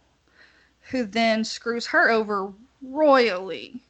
[0.92, 3.82] who then screws her over royally.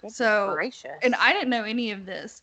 [0.00, 0.98] Goodness So, gracious.
[1.02, 2.42] and I didn't know any of this.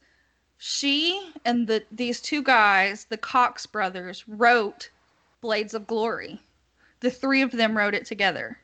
[0.59, 4.89] She and the these two guys, the Cox brothers, wrote
[5.41, 6.39] Blades of Glory.
[7.01, 8.59] The three of them wrote it together.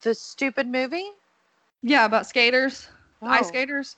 [0.00, 1.10] the stupid movie?
[1.82, 2.88] Yeah, about skaters,
[3.20, 3.96] ice Oh, skaters.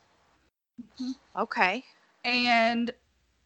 [0.83, 1.13] Mm-hmm.
[1.43, 1.85] Okay.
[2.25, 2.93] And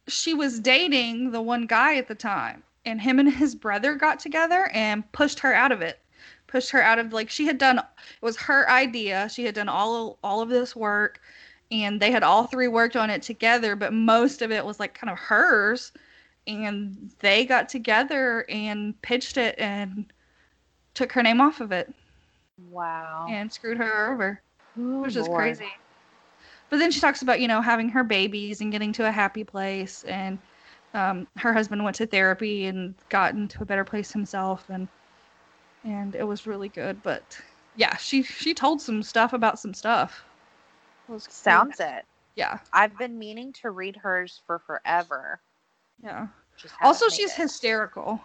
[0.07, 4.19] she was dating the one guy at the time, and him and his brother got
[4.19, 5.99] together and pushed her out of it.
[6.47, 7.85] Pushed her out of like she had done it
[8.21, 9.27] was her idea.
[9.29, 11.19] She had done all all of this work
[11.71, 14.93] and they had all three worked on it together, but most of it was like
[14.93, 15.91] kind of hers
[16.47, 20.11] and they got together and pitched it and
[20.93, 21.93] took her name off of it
[22.57, 23.25] Wow.
[23.29, 24.41] and screwed her over
[24.77, 25.59] Ooh, which is Lord.
[25.59, 25.71] crazy.
[26.69, 29.43] But then she talks about you know having her babies and getting to a happy
[29.43, 30.39] place, and
[30.93, 34.89] um, her husband went to therapy and got into a better place himself, and
[35.83, 37.01] and it was really good.
[37.03, 37.39] But
[37.75, 40.25] yeah, she she told some stuff about some stuff.
[41.09, 41.79] It Sounds bad.
[41.79, 42.05] it.
[42.35, 45.41] Yeah, I've been meaning to read hers for forever.
[46.01, 46.27] yeah.
[46.81, 47.35] Also, she's it.
[47.35, 48.21] hysterical.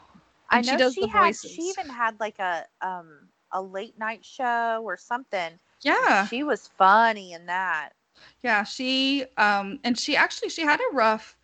[0.50, 1.34] I and know she does she the had.
[1.34, 1.50] voices.
[1.50, 5.58] She even had like a um a late night show or something.
[5.82, 7.94] Yeah, She was funny in that.
[8.42, 8.64] Yeah.
[8.64, 11.36] She um and she actually she had a rough,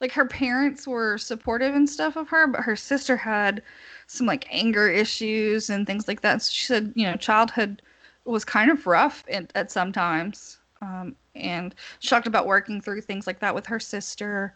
[0.00, 3.62] like her parents were supportive and stuff of her, but her sister had
[4.06, 6.42] some like anger issues and things like that.
[6.42, 7.82] So she said, you know, childhood
[8.24, 10.58] was kind of rough at, at some times.
[10.80, 14.54] Um, and she talked about working through things like that with her sister,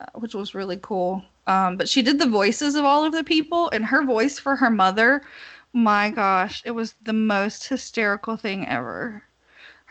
[0.00, 1.22] uh, which was really cool.
[1.46, 4.56] Um, but she did the voices of all of the people, and her voice for
[4.56, 5.22] her mother,
[5.74, 9.22] my gosh, it was the most hysterical thing ever.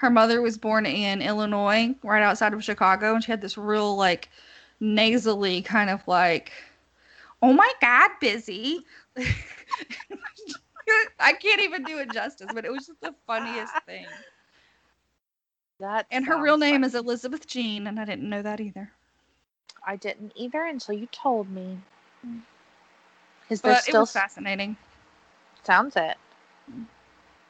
[0.03, 3.95] Her mother was born in Illinois, right outside of Chicago, and she had this real
[3.95, 4.29] like
[4.81, 6.51] nasally kind of like,
[7.41, 8.85] oh my god, busy.
[11.21, 14.05] I can't even do it justice, but it was just the funniest thing.
[15.79, 16.87] That And her real name funny.
[16.87, 18.91] is Elizabeth Jean, and I didn't know that either.
[19.87, 21.77] I didn't either until you told me.
[22.27, 22.41] Mm.
[23.49, 24.75] Is there But it still was fascinating.
[25.63, 26.17] sounds it?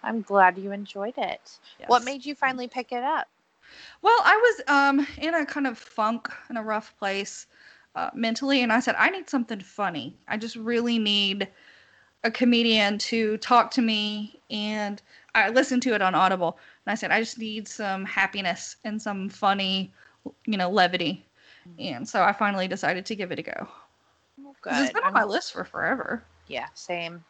[0.03, 1.59] I'm glad you enjoyed it.
[1.87, 3.27] What made you finally pick it up?
[4.01, 7.47] Well, I was um in a kind of funk, in a rough place
[7.95, 10.17] uh, mentally, and I said I need something funny.
[10.27, 11.47] I just really need
[12.23, 15.01] a comedian to talk to me, and
[15.35, 19.01] I listened to it on Audible, and I said I just need some happiness and
[19.01, 19.93] some funny,
[20.45, 21.25] you know, levity,
[21.79, 23.67] and so I finally decided to give it a go.
[24.61, 24.73] Good.
[24.73, 26.23] It's been on my I'm- list for forever.
[26.47, 27.23] yeah, same.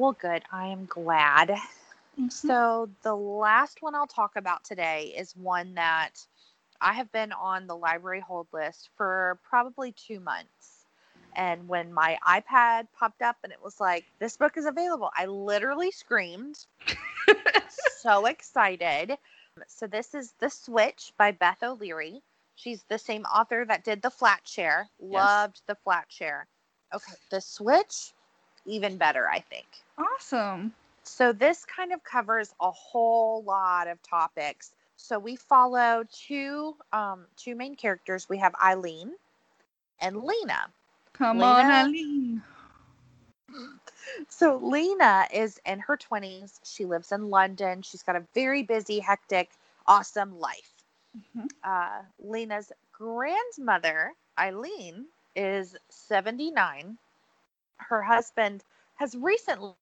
[0.00, 0.42] Well, good.
[0.50, 1.50] I am glad.
[1.50, 2.30] Mm-hmm.
[2.30, 6.12] So, the last one I'll talk about today is one that
[6.80, 10.86] I have been on the library hold list for probably two months.
[11.36, 15.26] And when my iPad popped up and it was like, this book is available, I
[15.26, 16.64] literally screamed.
[18.00, 19.18] so excited.
[19.68, 22.22] So, this is The Switch by Beth O'Leary.
[22.54, 24.86] She's the same author that did The Flatshare.
[24.98, 26.44] Loved The Flatshare.
[26.94, 28.14] Okay, The Switch,
[28.66, 29.66] even better, I think.
[29.98, 30.74] awesome.
[31.04, 34.72] So this kind of covers a whole lot of topics.
[34.96, 38.28] So we follow two um, two main characters.
[38.28, 39.12] We have Eileen
[40.00, 40.70] and Leena.
[41.12, 42.42] Come on, Eileen.
[44.28, 46.60] So Leena is in her 20s.
[46.64, 47.82] She lives in London.
[47.82, 49.50] She's got a very busy, hectic,
[49.86, 50.72] awesome life.
[51.16, 51.48] Mhm.
[51.62, 56.98] Uh, Leena's grandmother, Eileen, is 79.
[57.88, 58.64] Her husband
[58.96, 59.76] has recently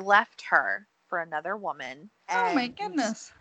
[0.00, 2.10] left her for another woman.
[2.30, 3.32] Oh my goodness.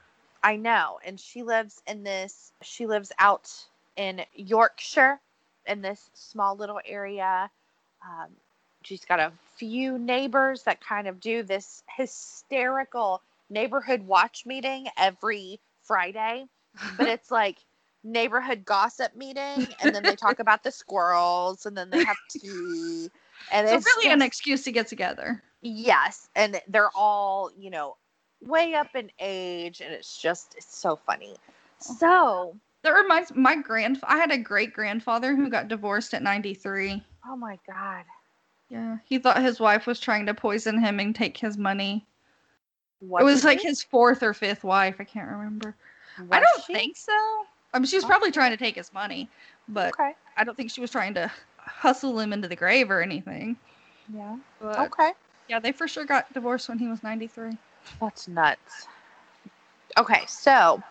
[0.43, 0.99] I know.
[1.06, 3.49] And she lives in this, she lives out
[3.95, 5.19] in Yorkshire
[5.65, 7.49] in this small little area.
[8.06, 8.30] Um,
[8.84, 15.60] she's got a few neighbors that kind of do this hysterical neighborhood watch meeting every
[15.84, 16.45] Friday,
[16.97, 17.58] but it's like
[18.04, 19.73] neighborhood gossip meeting.
[19.80, 23.10] And then they talk about the squirrels and then they have tea.
[23.51, 25.41] And So it's really an excuse to get together.
[25.62, 27.95] Yes, and they're all, you know,
[28.41, 31.36] way up in age and it's just it's so funny.
[31.79, 33.99] So, That reminds my grand.
[34.03, 37.03] I had a great grandfather who got divorced at 93.
[37.27, 38.03] oh my god.
[38.69, 42.06] Yeah, he thought his wife was trying to poison him and take his money.
[42.99, 44.95] What it was did like his fourth or fifth wife.
[44.99, 45.75] I can't remember.
[46.32, 46.73] I don't she?
[46.73, 47.12] think so.
[47.73, 48.08] I mean, she was Oh.
[48.08, 49.29] probably trying to take his money,
[49.67, 50.13] but Okay.
[50.38, 51.32] I don't think she was trying to
[51.65, 53.58] hustle him into the grave or anything.
[54.13, 54.38] Yeah.
[54.60, 55.13] But Okay.
[55.47, 57.58] yeah, they for sure got divorced when he was 93.
[57.99, 58.88] That's nuts.
[59.97, 60.82] Okay, so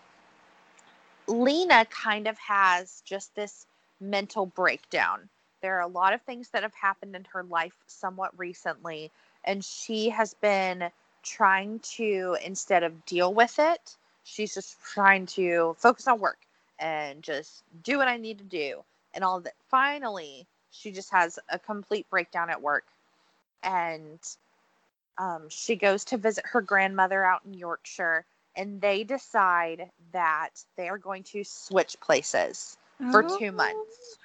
[1.27, 3.65] Leena kind of has just this
[3.99, 5.27] mental breakdown.
[5.61, 9.11] There are a lot of things that have happened in her life somewhat recently,
[9.45, 10.89] and she has been
[11.23, 16.39] trying to, instead of deal with it, she's just trying to focus on work
[16.79, 18.83] and just do what I need to do.
[19.15, 19.53] And all that.
[19.69, 22.83] Finally, she just has a complete breakdown at work.
[23.63, 24.19] And
[25.17, 30.89] um, she goes to visit her grandmother out in Yorkshire, and they decide that they
[30.89, 32.77] are going to switch places
[33.11, 34.17] for two months.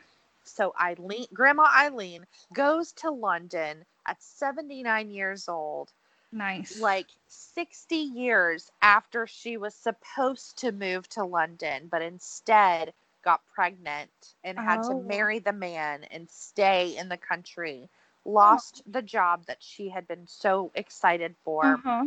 [0.44, 5.92] So Eileen, Grandma Eileen, goes to London at 79 years old,
[6.32, 6.80] Nice.
[6.80, 12.94] like 60 years after she was supposed to move to London, but instead
[13.28, 15.08] got pregnant and had to Oh.
[15.08, 17.90] marry the man and stay in the country.
[18.24, 22.06] Lost the job that she had been so excited for Uh-huh.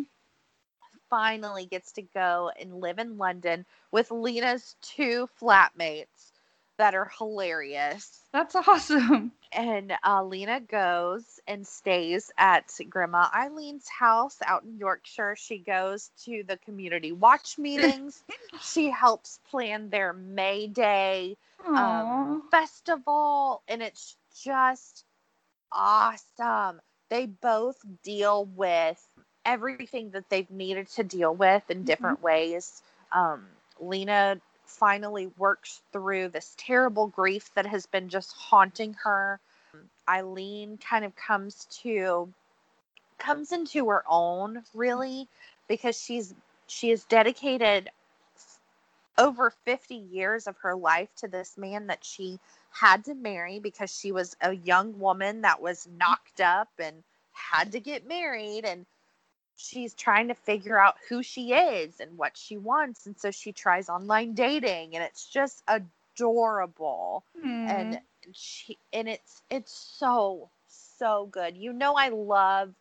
[1.09, 6.30] finally gets to go and live in London with Leena's two flatmates
[6.81, 8.21] that are hilarious.
[8.33, 9.31] That's awesome.
[9.53, 15.35] And uh, Leena goes and stays at Grandma Eileen's house out in Yorkshire.
[15.37, 18.23] She goes to the community watch meetings.
[18.61, 21.35] she helps plan their May Day
[21.67, 25.03] um, festival, and it's just
[25.69, 26.79] awesome.
[27.09, 29.05] They both deal with
[29.45, 32.81] everything that they've needed to deal with in different ways.
[33.11, 33.47] Um,
[33.81, 34.39] Leena
[34.71, 39.39] finally works through this terrible grief that has been just haunting her.
[40.09, 42.33] Eileen kind of comes to
[43.17, 45.27] comes into her own really
[45.67, 46.33] because she's
[46.67, 47.89] she has dedicated
[49.17, 52.39] over 50 years of her life to this man that she
[52.71, 57.03] had to marry because she was a young woman that was knocked up and
[57.33, 58.85] had to get married and
[59.61, 63.51] she's trying to figure out who she is and what she wants and so she
[63.51, 67.67] tries online dating and it's just adorable Hmm.
[67.67, 67.97] and
[68.31, 72.73] she and it's it's so so good you know i love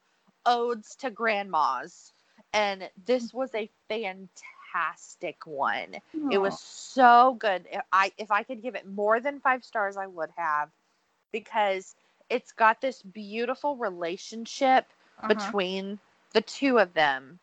[0.46, 2.12] odes to grandmas
[2.52, 5.96] and this was a fantastic one
[6.28, 7.66] it was so good.
[7.70, 10.70] If I if I could give it more than five stars, I would have,
[11.32, 11.94] because
[12.30, 14.86] it's got this beautiful relationship
[15.22, 15.52] Uh-huh.
[15.52, 15.98] between
[16.32, 17.40] the two of them.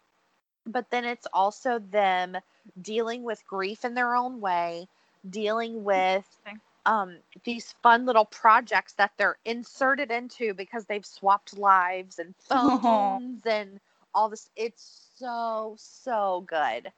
[0.65, 2.38] But then it's also them
[2.81, 4.88] dealing with grief in their own way,
[5.27, 6.41] dealing with
[6.85, 13.19] um, these fun little projects that they're inserted into because they've swapped lives and Aw.
[13.29, 13.79] phones and
[14.13, 14.49] all this.
[14.55, 16.91] It's so so good.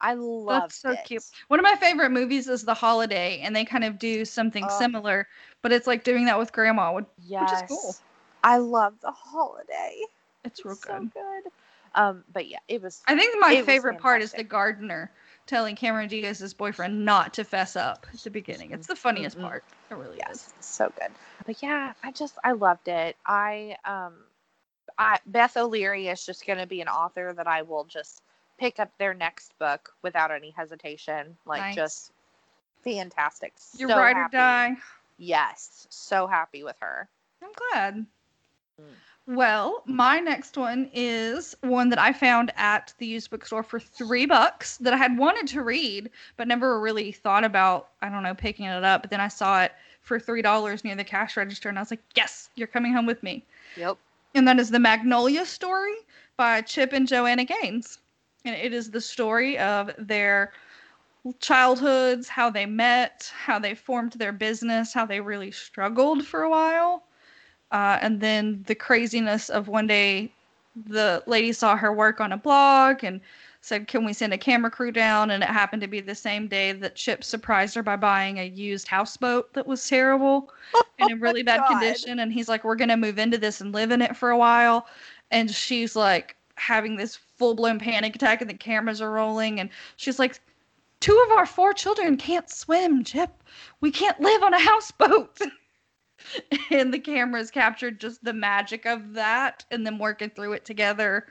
[0.00, 1.24] I love That's so cute.
[1.48, 4.88] One of my favorite movies is The Holiday, and they kind of do something Oh.
[4.90, 5.28] similar,
[5.62, 6.92] but it's like doing that with grandma.
[6.92, 7.52] Would Yes.
[7.52, 7.96] is cool.
[8.42, 10.02] I love the holiday.
[10.46, 11.10] It's real good.
[11.12, 11.52] So good.
[11.94, 13.02] Um, but yeah, it was.
[13.06, 15.10] I think my favorite part is the gardener
[15.46, 18.72] telling Cameron Diaz's boyfriend not to fess up at the beginning.
[18.72, 19.42] It's the funniest Mhm.
[19.42, 19.64] part.
[19.90, 20.66] It really yes, is.
[20.66, 21.10] so good.
[21.46, 23.16] But yeah, I just I loved it.
[23.24, 24.24] I um,
[24.98, 28.22] I Beth O'Leary is just going to be an author that I will just
[28.58, 31.36] pick up their next book without any hesitation.
[31.46, 31.74] Like Nice.
[31.74, 32.12] just
[32.82, 33.52] fantastic.
[33.78, 34.76] Your so ride or die.
[35.18, 37.08] Yes, so happy with her.
[37.42, 38.06] I'm glad.
[38.80, 38.94] Mm.
[39.28, 44.24] Well, my next one is one that I found at the used bookstore for three
[44.24, 48.34] bucks that I had wanted to read, but never really thought about, I don't know,
[48.34, 49.02] picking it up.
[49.02, 49.72] But then I saw it
[50.02, 53.06] for three dollars near the cash register, and I was like, yes, you're coming home
[53.06, 53.44] with me.
[53.76, 53.98] Yep.
[54.36, 55.96] And that is the Magnolia story
[56.36, 57.98] by Chip and Joanna Gaines.
[58.44, 60.52] And it is the story of their
[61.40, 66.50] childhoods, how they met, how they formed their business, how they really struggled for a
[66.50, 67.02] while.
[67.76, 70.32] Uh, and then the craziness of one day
[70.86, 73.20] the lady saw her work on a blog and
[73.60, 75.30] said, Can we send a camera crew down?
[75.30, 78.46] And it happened to be the same day that Chip surprised her by buying a
[78.46, 80.50] used houseboat that was terrible
[80.98, 81.68] and in really bad God.
[81.68, 82.20] condition.
[82.20, 84.38] And he's like, We're going to move into this and live in it for a
[84.38, 84.86] while.
[85.30, 89.60] And she's like having this full blown panic attack, and the cameras are rolling.
[89.60, 90.40] And she's like,
[91.00, 93.42] Two of our four children can't swim, Chip.
[93.82, 95.42] We can't live on a houseboat.
[96.70, 101.26] and the cameras captured just the magic of that and them working through it together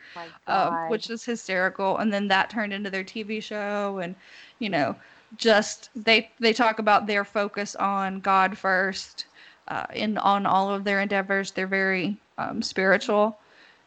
[0.47, 1.97] um, which is hysterical.
[1.97, 4.15] And then that turned into their TV show, and
[4.59, 4.95] you know,
[5.37, 9.25] just they they talk about their focus on God first,
[9.67, 11.51] uh, in on all of their endeavors.
[11.51, 13.37] They're very um, spiritual,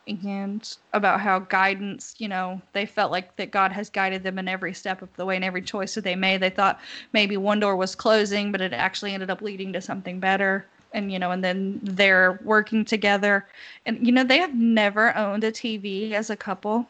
[0.06, 2.14] and about how guidance.
[2.18, 5.24] You know, they felt like that God has guided them in every step of the
[5.24, 6.40] way and every choice that they made.
[6.40, 6.80] They thought
[7.12, 10.66] maybe one door was closing, but it actually ended up leading to something better.
[10.92, 13.46] And you know, and then they're working together
[13.86, 16.88] and you know they have never owned a TV as a couple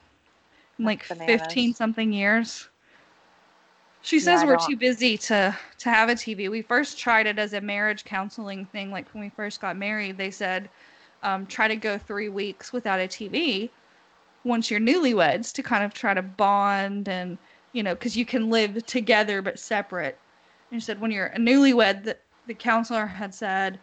[0.79, 2.69] in like 15 something years.
[4.01, 6.49] She says I we're too busy to to have a TV.
[6.49, 10.17] We first tried it as a marriage counseling thing like when we first got married.
[10.19, 10.71] They said
[11.23, 13.71] um, try to go 3 weeks without a TV
[14.45, 17.39] once you're newlyweds to kind of try to bond and
[17.73, 20.19] you know cuz you can live together but separate.
[20.71, 23.81] And she said when you're a newlywed the, the counselor had said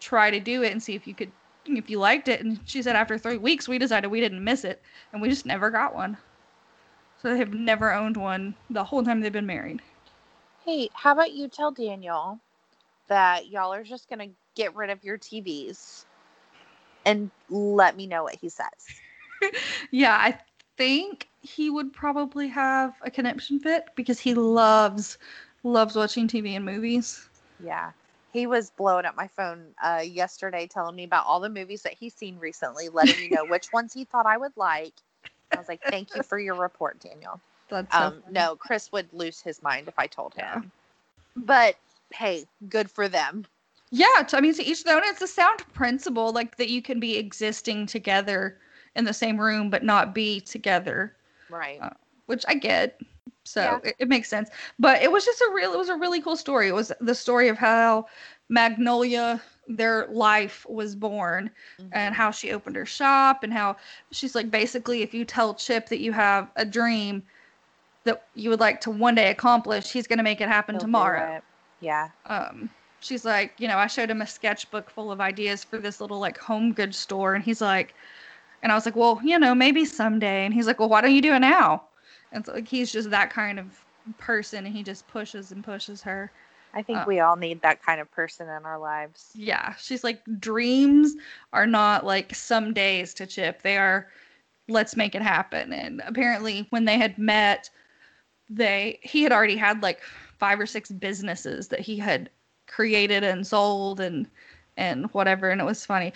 [0.00, 1.32] try to do it and see if you could
[1.66, 4.64] if you liked it and she said after three weeks we decided we didn't miss
[4.64, 4.82] it
[5.12, 6.16] and we just never got one
[7.20, 9.80] so they have never owned one the whole time they've been married
[10.64, 12.40] Hey, how about you tell Daniel
[13.08, 16.04] that y'all are just gonna get rid of your TVs
[17.04, 18.66] and let me know what he says.
[19.90, 20.38] yeah i
[20.76, 25.18] think he would probably have a connection fit because he loves
[25.62, 27.28] loves watching tv and movies
[27.60, 27.92] Yeah.
[28.32, 31.94] He was blowing up my phone uh, yesterday telling me about all the movies that
[31.94, 34.92] he's seen recently, letting me know which ones he thought I would like.
[35.52, 37.40] I was like, thank you for your report, Daniel.
[37.70, 40.44] that's so Um, no, Chris would lose his mind if I told him.
[40.44, 40.60] Yeah.
[41.36, 41.76] But
[42.12, 43.46] hey, good for them.
[43.90, 47.00] yeah I mean to each their own it's a sound principle like that you can
[47.00, 48.58] be existing together
[48.94, 51.14] in the same room but not be together
[51.48, 51.80] Right.
[51.80, 51.90] Uh,
[52.26, 53.00] which I get.
[53.48, 53.80] So Yeah.
[53.84, 54.50] it, it makes sense.
[54.78, 56.68] But it was just a real it was a really cool story.
[56.68, 58.06] It was the story of how
[58.48, 61.50] Magnolia their life was born
[61.92, 62.14] and Mhm.
[62.14, 63.76] how she opened her shop and how
[64.12, 67.22] she's like basically if you tell Chip that you have a dream
[68.04, 70.78] that you would like to one day accomplish, he's going to make it happen He'll
[70.78, 71.42] tomorrow.
[71.80, 72.12] Yeah.
[72.26, 72.70] Um
[73.00, 76.18] she's like, you know, I showed him a sketchbook full of ideas for this little
[76.20, 77.94] like home goods store and he's like
[78.62, 81.14] and I was like, "Well, you know, maybe someday." And he's like, "Well, why don't
[81.14, 81.87] you do it now?"
[82.32, 83.84] And so like he's just that kind of
[84.18, 86.30] person and he just pushes and pushes her.
[86.74, 89.32] I think Uh, we all need that kind of person in our lives.
[89.34, 91.14] Yeah, she's like dreams
[91.52, 93.62] are not like some days to Chip.
[93.62, 94.08] They are
[94.68, 95.72] let's make it happen.
[95.72, 97.70] And apparently when they had met,
[98.50, 100.00] they he had already had like
[100.38, 102.30] five or six businesses that he had
[102.66, 104.26] created and sold and
[104.76, 106.12] and whatever and it was funny.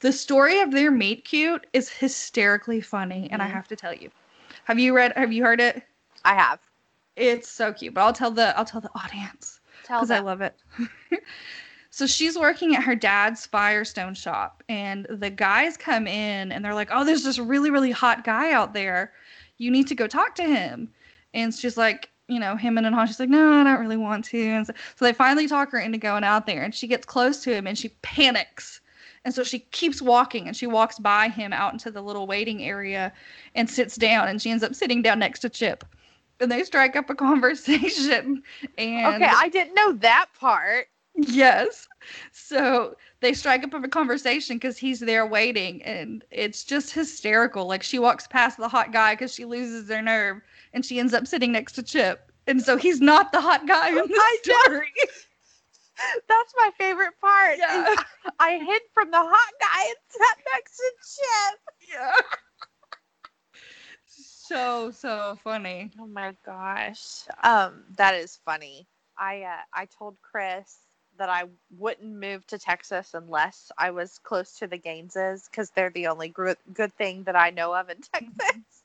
[0.00, 4.10] The story of their meet cute is hysterically funny and I have to tell you.
[4.66, 5.80] Have you read have you heard it?
[6.24, 6.58] I have.
[7.14, 10.56] It's so cute, but I'll tell the I'll tell the audience because I love it.
[11.90, 16.74] so she's working at her dad's Firestone shop, and the guys come in and they're
[16.74, 19.12] like, "Oh, there's this really really hot guy out there.
[19.56, 20.90] You need to go talk to him."
[21.32, 23.06] And she's like, you know, him and Han.
[23.06, 25.78] She's like, "No, I don't really want to." And so, so they finally talk her
[25.78, 28.80] into going out there, and she gets close to him and she panics.
[29.26, 32.62] And so she keeps walking and she walks by him out into the little waiting
[32.62, 33.12] area
[33.56, 35.84] and sits down and she ends up sitting down next to Chip.
[36.38, 38.44] And they strike up a conversation
[38.78, 40.86] and Okay, I didn't know that part.
[41.16, 41.88] Yes.
[42.30, 47.66] So they strike up a conversation because he's there waiting, and it's just hysterical.
[47.66, 50.40] Like she walks past the hot guy because she loses her nerve,
[50.72, 53.88] and she ends up sitting next to Chip, and so he's not the hot guy
[53.88, 54.92] in the I story.
[56.28, 57.58] That's my favorite part.
[57.58, 57.94] Yeah.
[58.40, 61.60] I hid from the hot guy and sat next to Chip.
[61.92, 62.12] Yeah.
[64.06, 65.90] So so funny.
[66.00, 67.24] Oh my gosh.
[67.42, 68.88] Um, that is funny.
[69.18, 70.78] I uh, I told Chris
[71.18, 71.44] that I
[71.76, 76.28] wouldn't move to Texas unless I was close to the Gaineses because they're the only
[76.28, 78.84] gr- good thing that I know of in Texas.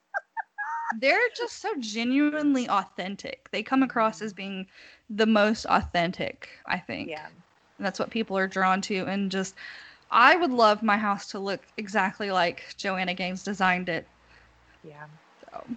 [0.91, 3.49] They're just so genuinely authentic.
[3.51, 4.67] They come across as being
[5.13, 7.13] the most authentic, I think.
[7.13, 7.29] Yeah.
[7.77, 9.05] And that's what people are drawn to.
[9.07, 9.55] And just,
[10.11, 14.07] I would love my house to look exactly like Joanna Gaines designed it.
[14.83, 15.07] Yeah.
[15.51, 15.67] So,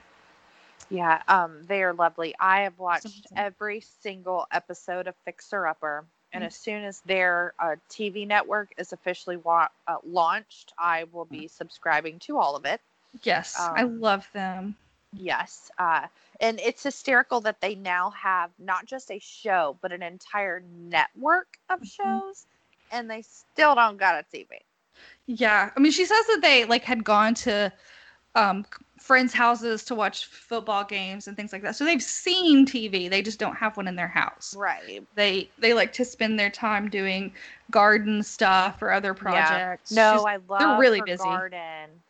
[0.90, 1.22] Yeah.
[1.28, 2.34] Um, they are lovely.
[2.40, 6.06] I have watched every single episode of Fixer Upper.
[6.32, 6.44] And Mm.
[6.44, 11.48] as soon as their uh, TV network is officially wa- uh, launched, I will be
[11.48, 12.80] subscribing to all of it.
[13.22, 14.76] yes, I Um, love them.
[15.16, 15.70] Yes.
[15.78, 16.06] Uh,
[16.40, 21.58] and it's hysterical that they now have not just a show, but an entire network
[21.70, 21.90] of Mhm.
[21.90, 22.46] shows,
[22.90, 24.60] and they still don't got a TV.
[25.26, 25.70] Yeah.
[25.76, 27.72] I mean, she says that they like had gone to
[28.36, 28.66] um,
[28.98, 31.76] friends' houses to watch football games and things like that.
[31.76, 33.08] So they've seen TV.
[33.08, 34.56] They just don't have one in their house.
[34.56, 35.06] Right.
[35.14, 37.32] They they like to spend their time doing
[37.70, 39.92] garden stuff or other projects.
[39.92, 41.22] No, She's- I love they're really busy.
[41.22, 42.02] garden.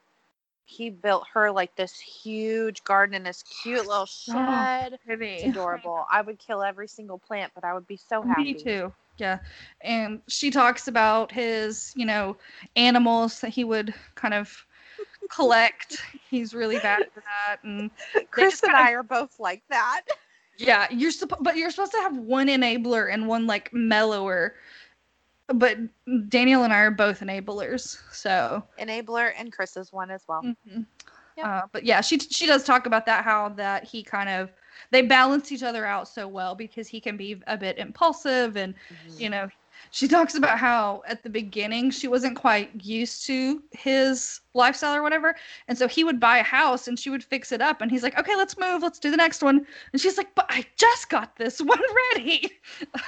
[0.67, 4.99] He built her like this huge garden in this cute little oh, shed.
[5.05, 5.35] pretty.
[5.35, 6.07] It's adorable.
[6.11, 8.43] I would kill every single plant, but I would be so happy.
[8.43, 8.93] Me too.
[9.19, 9.39] Yeah.
[9.83, 12.37] And she talks about his, you know,
[12.77, 14.67] animals that he would kind of
[15.31, 16.03] collect.
[16.31, 17.62] He's really bad for that.
[17.62, 17.91] And
[18.31, 20.03] Chris and I are both like that.
[20.59, 24.55] yeah, you're supposed but you're supposed to have one enabler and one like mellower.
[25.49, 25.78] But
[26.30, 27.99] Daniel and I are both enablers.
[28.11, 30.42] So Enabler and Chris's one as well.
[30.42, 30.86] Mhm.
[31.36, 31.47] Yep.
[31.47, 34.53] Uh, but yeah, she she does talk about that how that he kind of
[34.90, 38.74] they balance each other out so well because he can be a bit impulsive and
[38.90, 39.20] Mhm.
[39.20, 39.49] you know
[39.95, 45.03] she talks about how at the beginning she wasn't quite used to his lifestyle or
[45.03, 45.36] whatever
[45.68, 48.03] and so he would buy a house and she would fix it up and he's
[48.03, 51.09] like okay let's move let's do the next one and she's like but i just
[51.09, 51.80] got this one
[52.12, 52.51] ready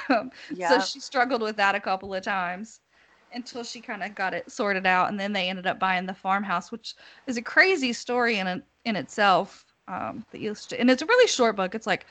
[0.09, 0.78] um, Yeah.
[0.78, 2.80] so she struggled with that a couple of times
[3.32, 6.14] until she kind of got it sorted out and then they ended up buying the
[6.14, 6.95] farmhouse which
[7.26, 11.57] is a crazy story in in itself um that you and it's a really short
[11.57, 12.07] book it's like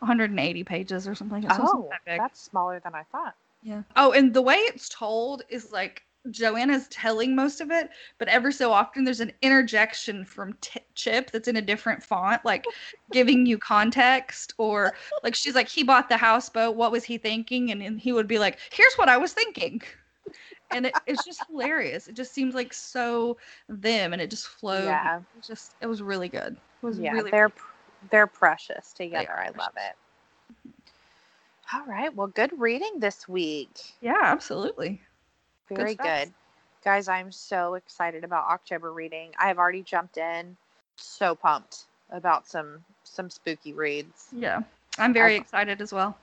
[0.00, 3.34] 180 pages or something it's oh, that that's smaller than I thought.
[3.66, 3.82] Yeah.
[3.96, 8.52] Oh, and the way it's told is like Joanna's telling most of it, but every
[8.52, 12.64] so often there's an interjection from T- Chip that's in a different font, like
[13.12, 14.94] giving you context, or
[15.24, 16.76] like she's like, he bought the houseboat.
[16.76, 17.70] What was he thinking?
[17.72, 19.82] And, and he would be like, here's what I was thinking.
[20.72, 22.08] And it, it's just hilarious.
[22.08, 23.36] It just seems like so
[23.68, 24.84] them, and it just flowed.
[24.84, 25.18] Yeah.
[25.18, 26.54] It was just it was really good.
[26.54, 27.52] It was Yeah, really they're
[28.10, 29.28] they're precious together.
[29.30, 29.76] are I love precious.
[29.76, 29.96] it.
[31.72, 32.14] All right.
[32.14, 33.80] Well, good reading this week.
[34.00, 35.00] yeah, absolutely.
[35.68, 36.06] Very stuff.
[36.06, 36.32] good.
[36.84, 39.32] Guys, I'm so excited about October reading.
[39.38, 40.56] I have already jumped in.
[40.96, 44.28] So pumped about some some spooky reads.
[44.32, 44.62] Yeah,
[44.98, 46.16] I'm very I've- excited as well.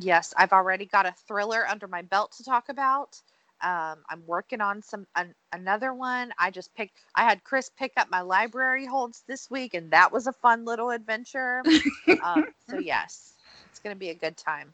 [0.00, 3.20] Yes, I've already got a thriller under my belt to talk about.
[3.60, 6.32] Um, I'm working on some an, another one.
[6.38, 6.98] I just picked.
[7.14, 10.64] I had Chris pick up my library holds this week, and that was a fun
[10.64, 11.62] little adventure.
[12.22, 13.32] um, so yes,
[13.70, 14.72] it's gonna be a good time.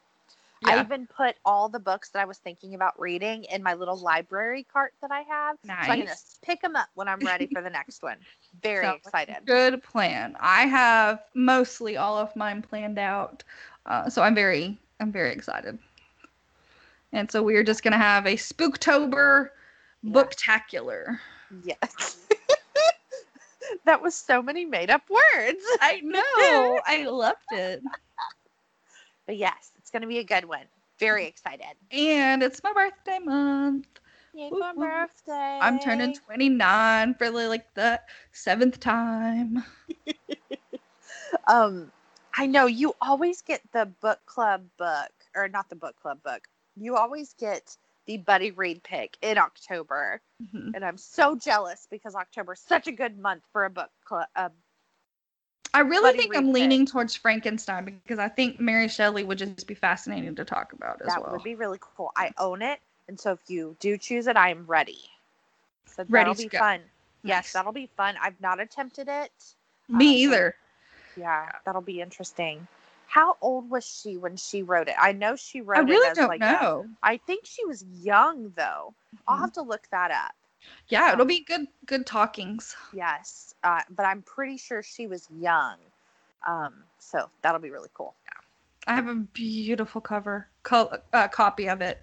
[0.67, 3.97] I even put all the books that I was thinking about reading in my little
[3.99, 5.87] library cart that I have, Nice.
[5.87, 6.09] so I can Nice.
[6.09, 8.17] just pick them up when I'm ready for the next one.
[8.63, 9.47] Very Sounds like excited.
[9.47, 10.37] Good plan.
[10.41, 13.43] I have mostly all of mine planned out,
[13.87, 15.79] uh, so I'm very, I'm very excited.
[17.13, 19.51] And so we are just gonna have a Spooktober
[20.03, 20.13] Yeah.
[20.13, 21.19] booktacular.
[21.65, 22.17] Yes.
[23.85, 25.63] that was so many made up words.
[25.81, 26.81] I know.
[26.87, 27.83] I loved it.
[29.27, 30.67] But yes, going to be a good one.
[31.01, 31.77] Very excited.
[31.93, 33.87] And it's my birthday month.
[34.35, 35.61] Yay Woo, for birthday.
[35.61, 38.01] I'm turning 29 for like the
[38.33, 39.65] seventh time.
[41.47, 41.93] Um,
[42.37, 46.43] I know you always get the book club book, or not the book club book.
[46.77, 47.77] You always get
[48.07, 50.75] the buddy read pick in October, Mhm.
[50.75, 54.27] and I'm so jealous because October is such a good month for a book club.
[54.35, 54.51] Uh,
[55.75, 59.67] I really Buddy think I'm leaning towards Frankenstein because I think Mary Shelley would just
[59.67, 61.25] be fascinating to talk about as that well.
[61.27, 62.13] That would be really cool.
[62.17, 65.11] I own it, and so if you do choose it, I am ready.
[65.87, 66.59] So Ready that'll to be go.
[66.59, 66.81] fun.
[67.25, 68.17] Yes, that'll be fun.
[68.21, 69.33] I've not attempted it.
[69.89, 70.55] Me um, either.
[71.17, 72.67] Yeah, that'll be interesting.
[73.09, 74.97] How old was she when she wrote it?
[74.99, 76.89] I know she wrote I really it as don't like know.
[77.03, 78.95] I think she was young though.
[79.27, 79.41] I'll Mhm.
[79.41, 80.35] have to look that up.
[80.89, 82.77] Yeah, it'll be good good talkings.
[82.93, 85.77] Yes, uh, but I'm pretty sure she was young.
[86.47, 88.15] Um, so that'll be really cool.
[88.87, 92.03] I have a beautiful cover co- uh, copy of it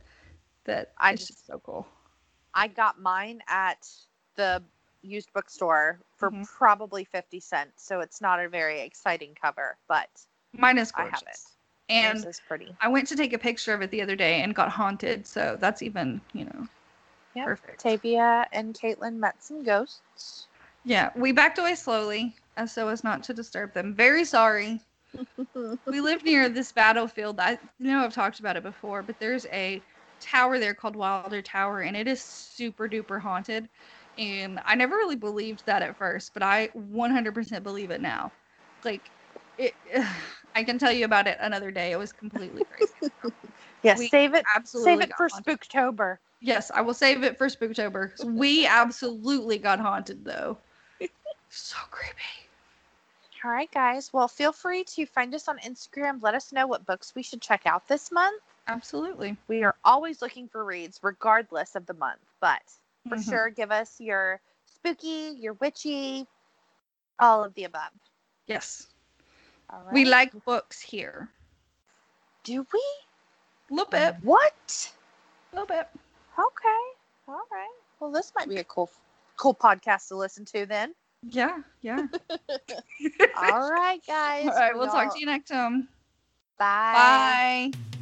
[0.65, 1.87] that I just- so cool.
[2.53, 3.87] I got mine at
[4.35, 4.63] the
[5.01, 6.45] used bookstore for Mhm.
[6.45, 7.83] probably 50 cents.
[7.83, 10.09] So it's not a very exciting cover, but
[10.53, 11.57] Mine is I have gorgeous.
[11.89, 11.93] it.
[11.93, 12.75] And Yours is pretty.
[12.81, 15.55] I went to take a picture of it the other day and got haunted, so
[15.59, 16.67] that's even, you know,
[17.35, 17.45] Yep.
[17.45, 17.81] perfect.
[17.81, 20.47] Tavia and Caitlin met some ghosts.
[20.83, 23.95] Yeah, we backed away slowly as so as not to disturb them.
[23.95, 24.79] Very sorry.
[25.87, 27.39] we live near this battlefield.
[27.39, 29.83] I know I've talked about it before, but there's a
[30.19, 33.69] tower there called Wilder Tower, and it is super duper haunted.
[34.17, 38.33] And I never really believed that at first, but I 100% believe it now.
[38.83, 39.11] Like,
[39.57, 39.75] it,
[40.55, 41.91] I can tell you about it another day.
[41.91, 43.13] It was completely crazy.
[43.83, 44.45] Yes, We save it.
[44.55, 45.57] absolutely Save it for haunted.
[45.59, 46.17] Spooktober.
[46.41, 48.11] Yes, I will save it for Spooktober.
[48.25, 50.57] We absolutely got haunted though.
[51.53, 52.47] So creepy.
[53.43, 54.13] All right, guys.
[54.13, 56.21] Well, feel free to find us on Instagram.
[56.21, 58.41] Let us know what books we should check out this month.
[58.67, 59.35] Absolutely.
[59.49, 62.21] We are always looking for reads, regardless of the month.
[62.39, 62.61] But
[63.09, 63.29] for Mhm.
[63.29, 66.25] sure, give us your spooky, your witchy,
[67.19, 67.91] all of the above.
[68.47, 68.87] Yes.
[69.69, 71.29] All We like books here.
[72.43, 72.83] Do we?
[73.69, 74.15] A little bit.
[74.21, 74.93] What?
[75.51, 75.89] A little bit.
[76.41, 76.83] Okay.
[77.27, 77.69] All right.
[77.99, 78.89] Well, this might be a cool,
[79.37, 80.93] cool podcast to listen to then.
[81.29, 82.07] Yeah, yeah.
[83.37, 84.47] All right, guys.
[84.47, 85.87] All right, we'll talk all- to you next time.
[86.57, 87.71] Bye.
[87.73, 88.00] Bye.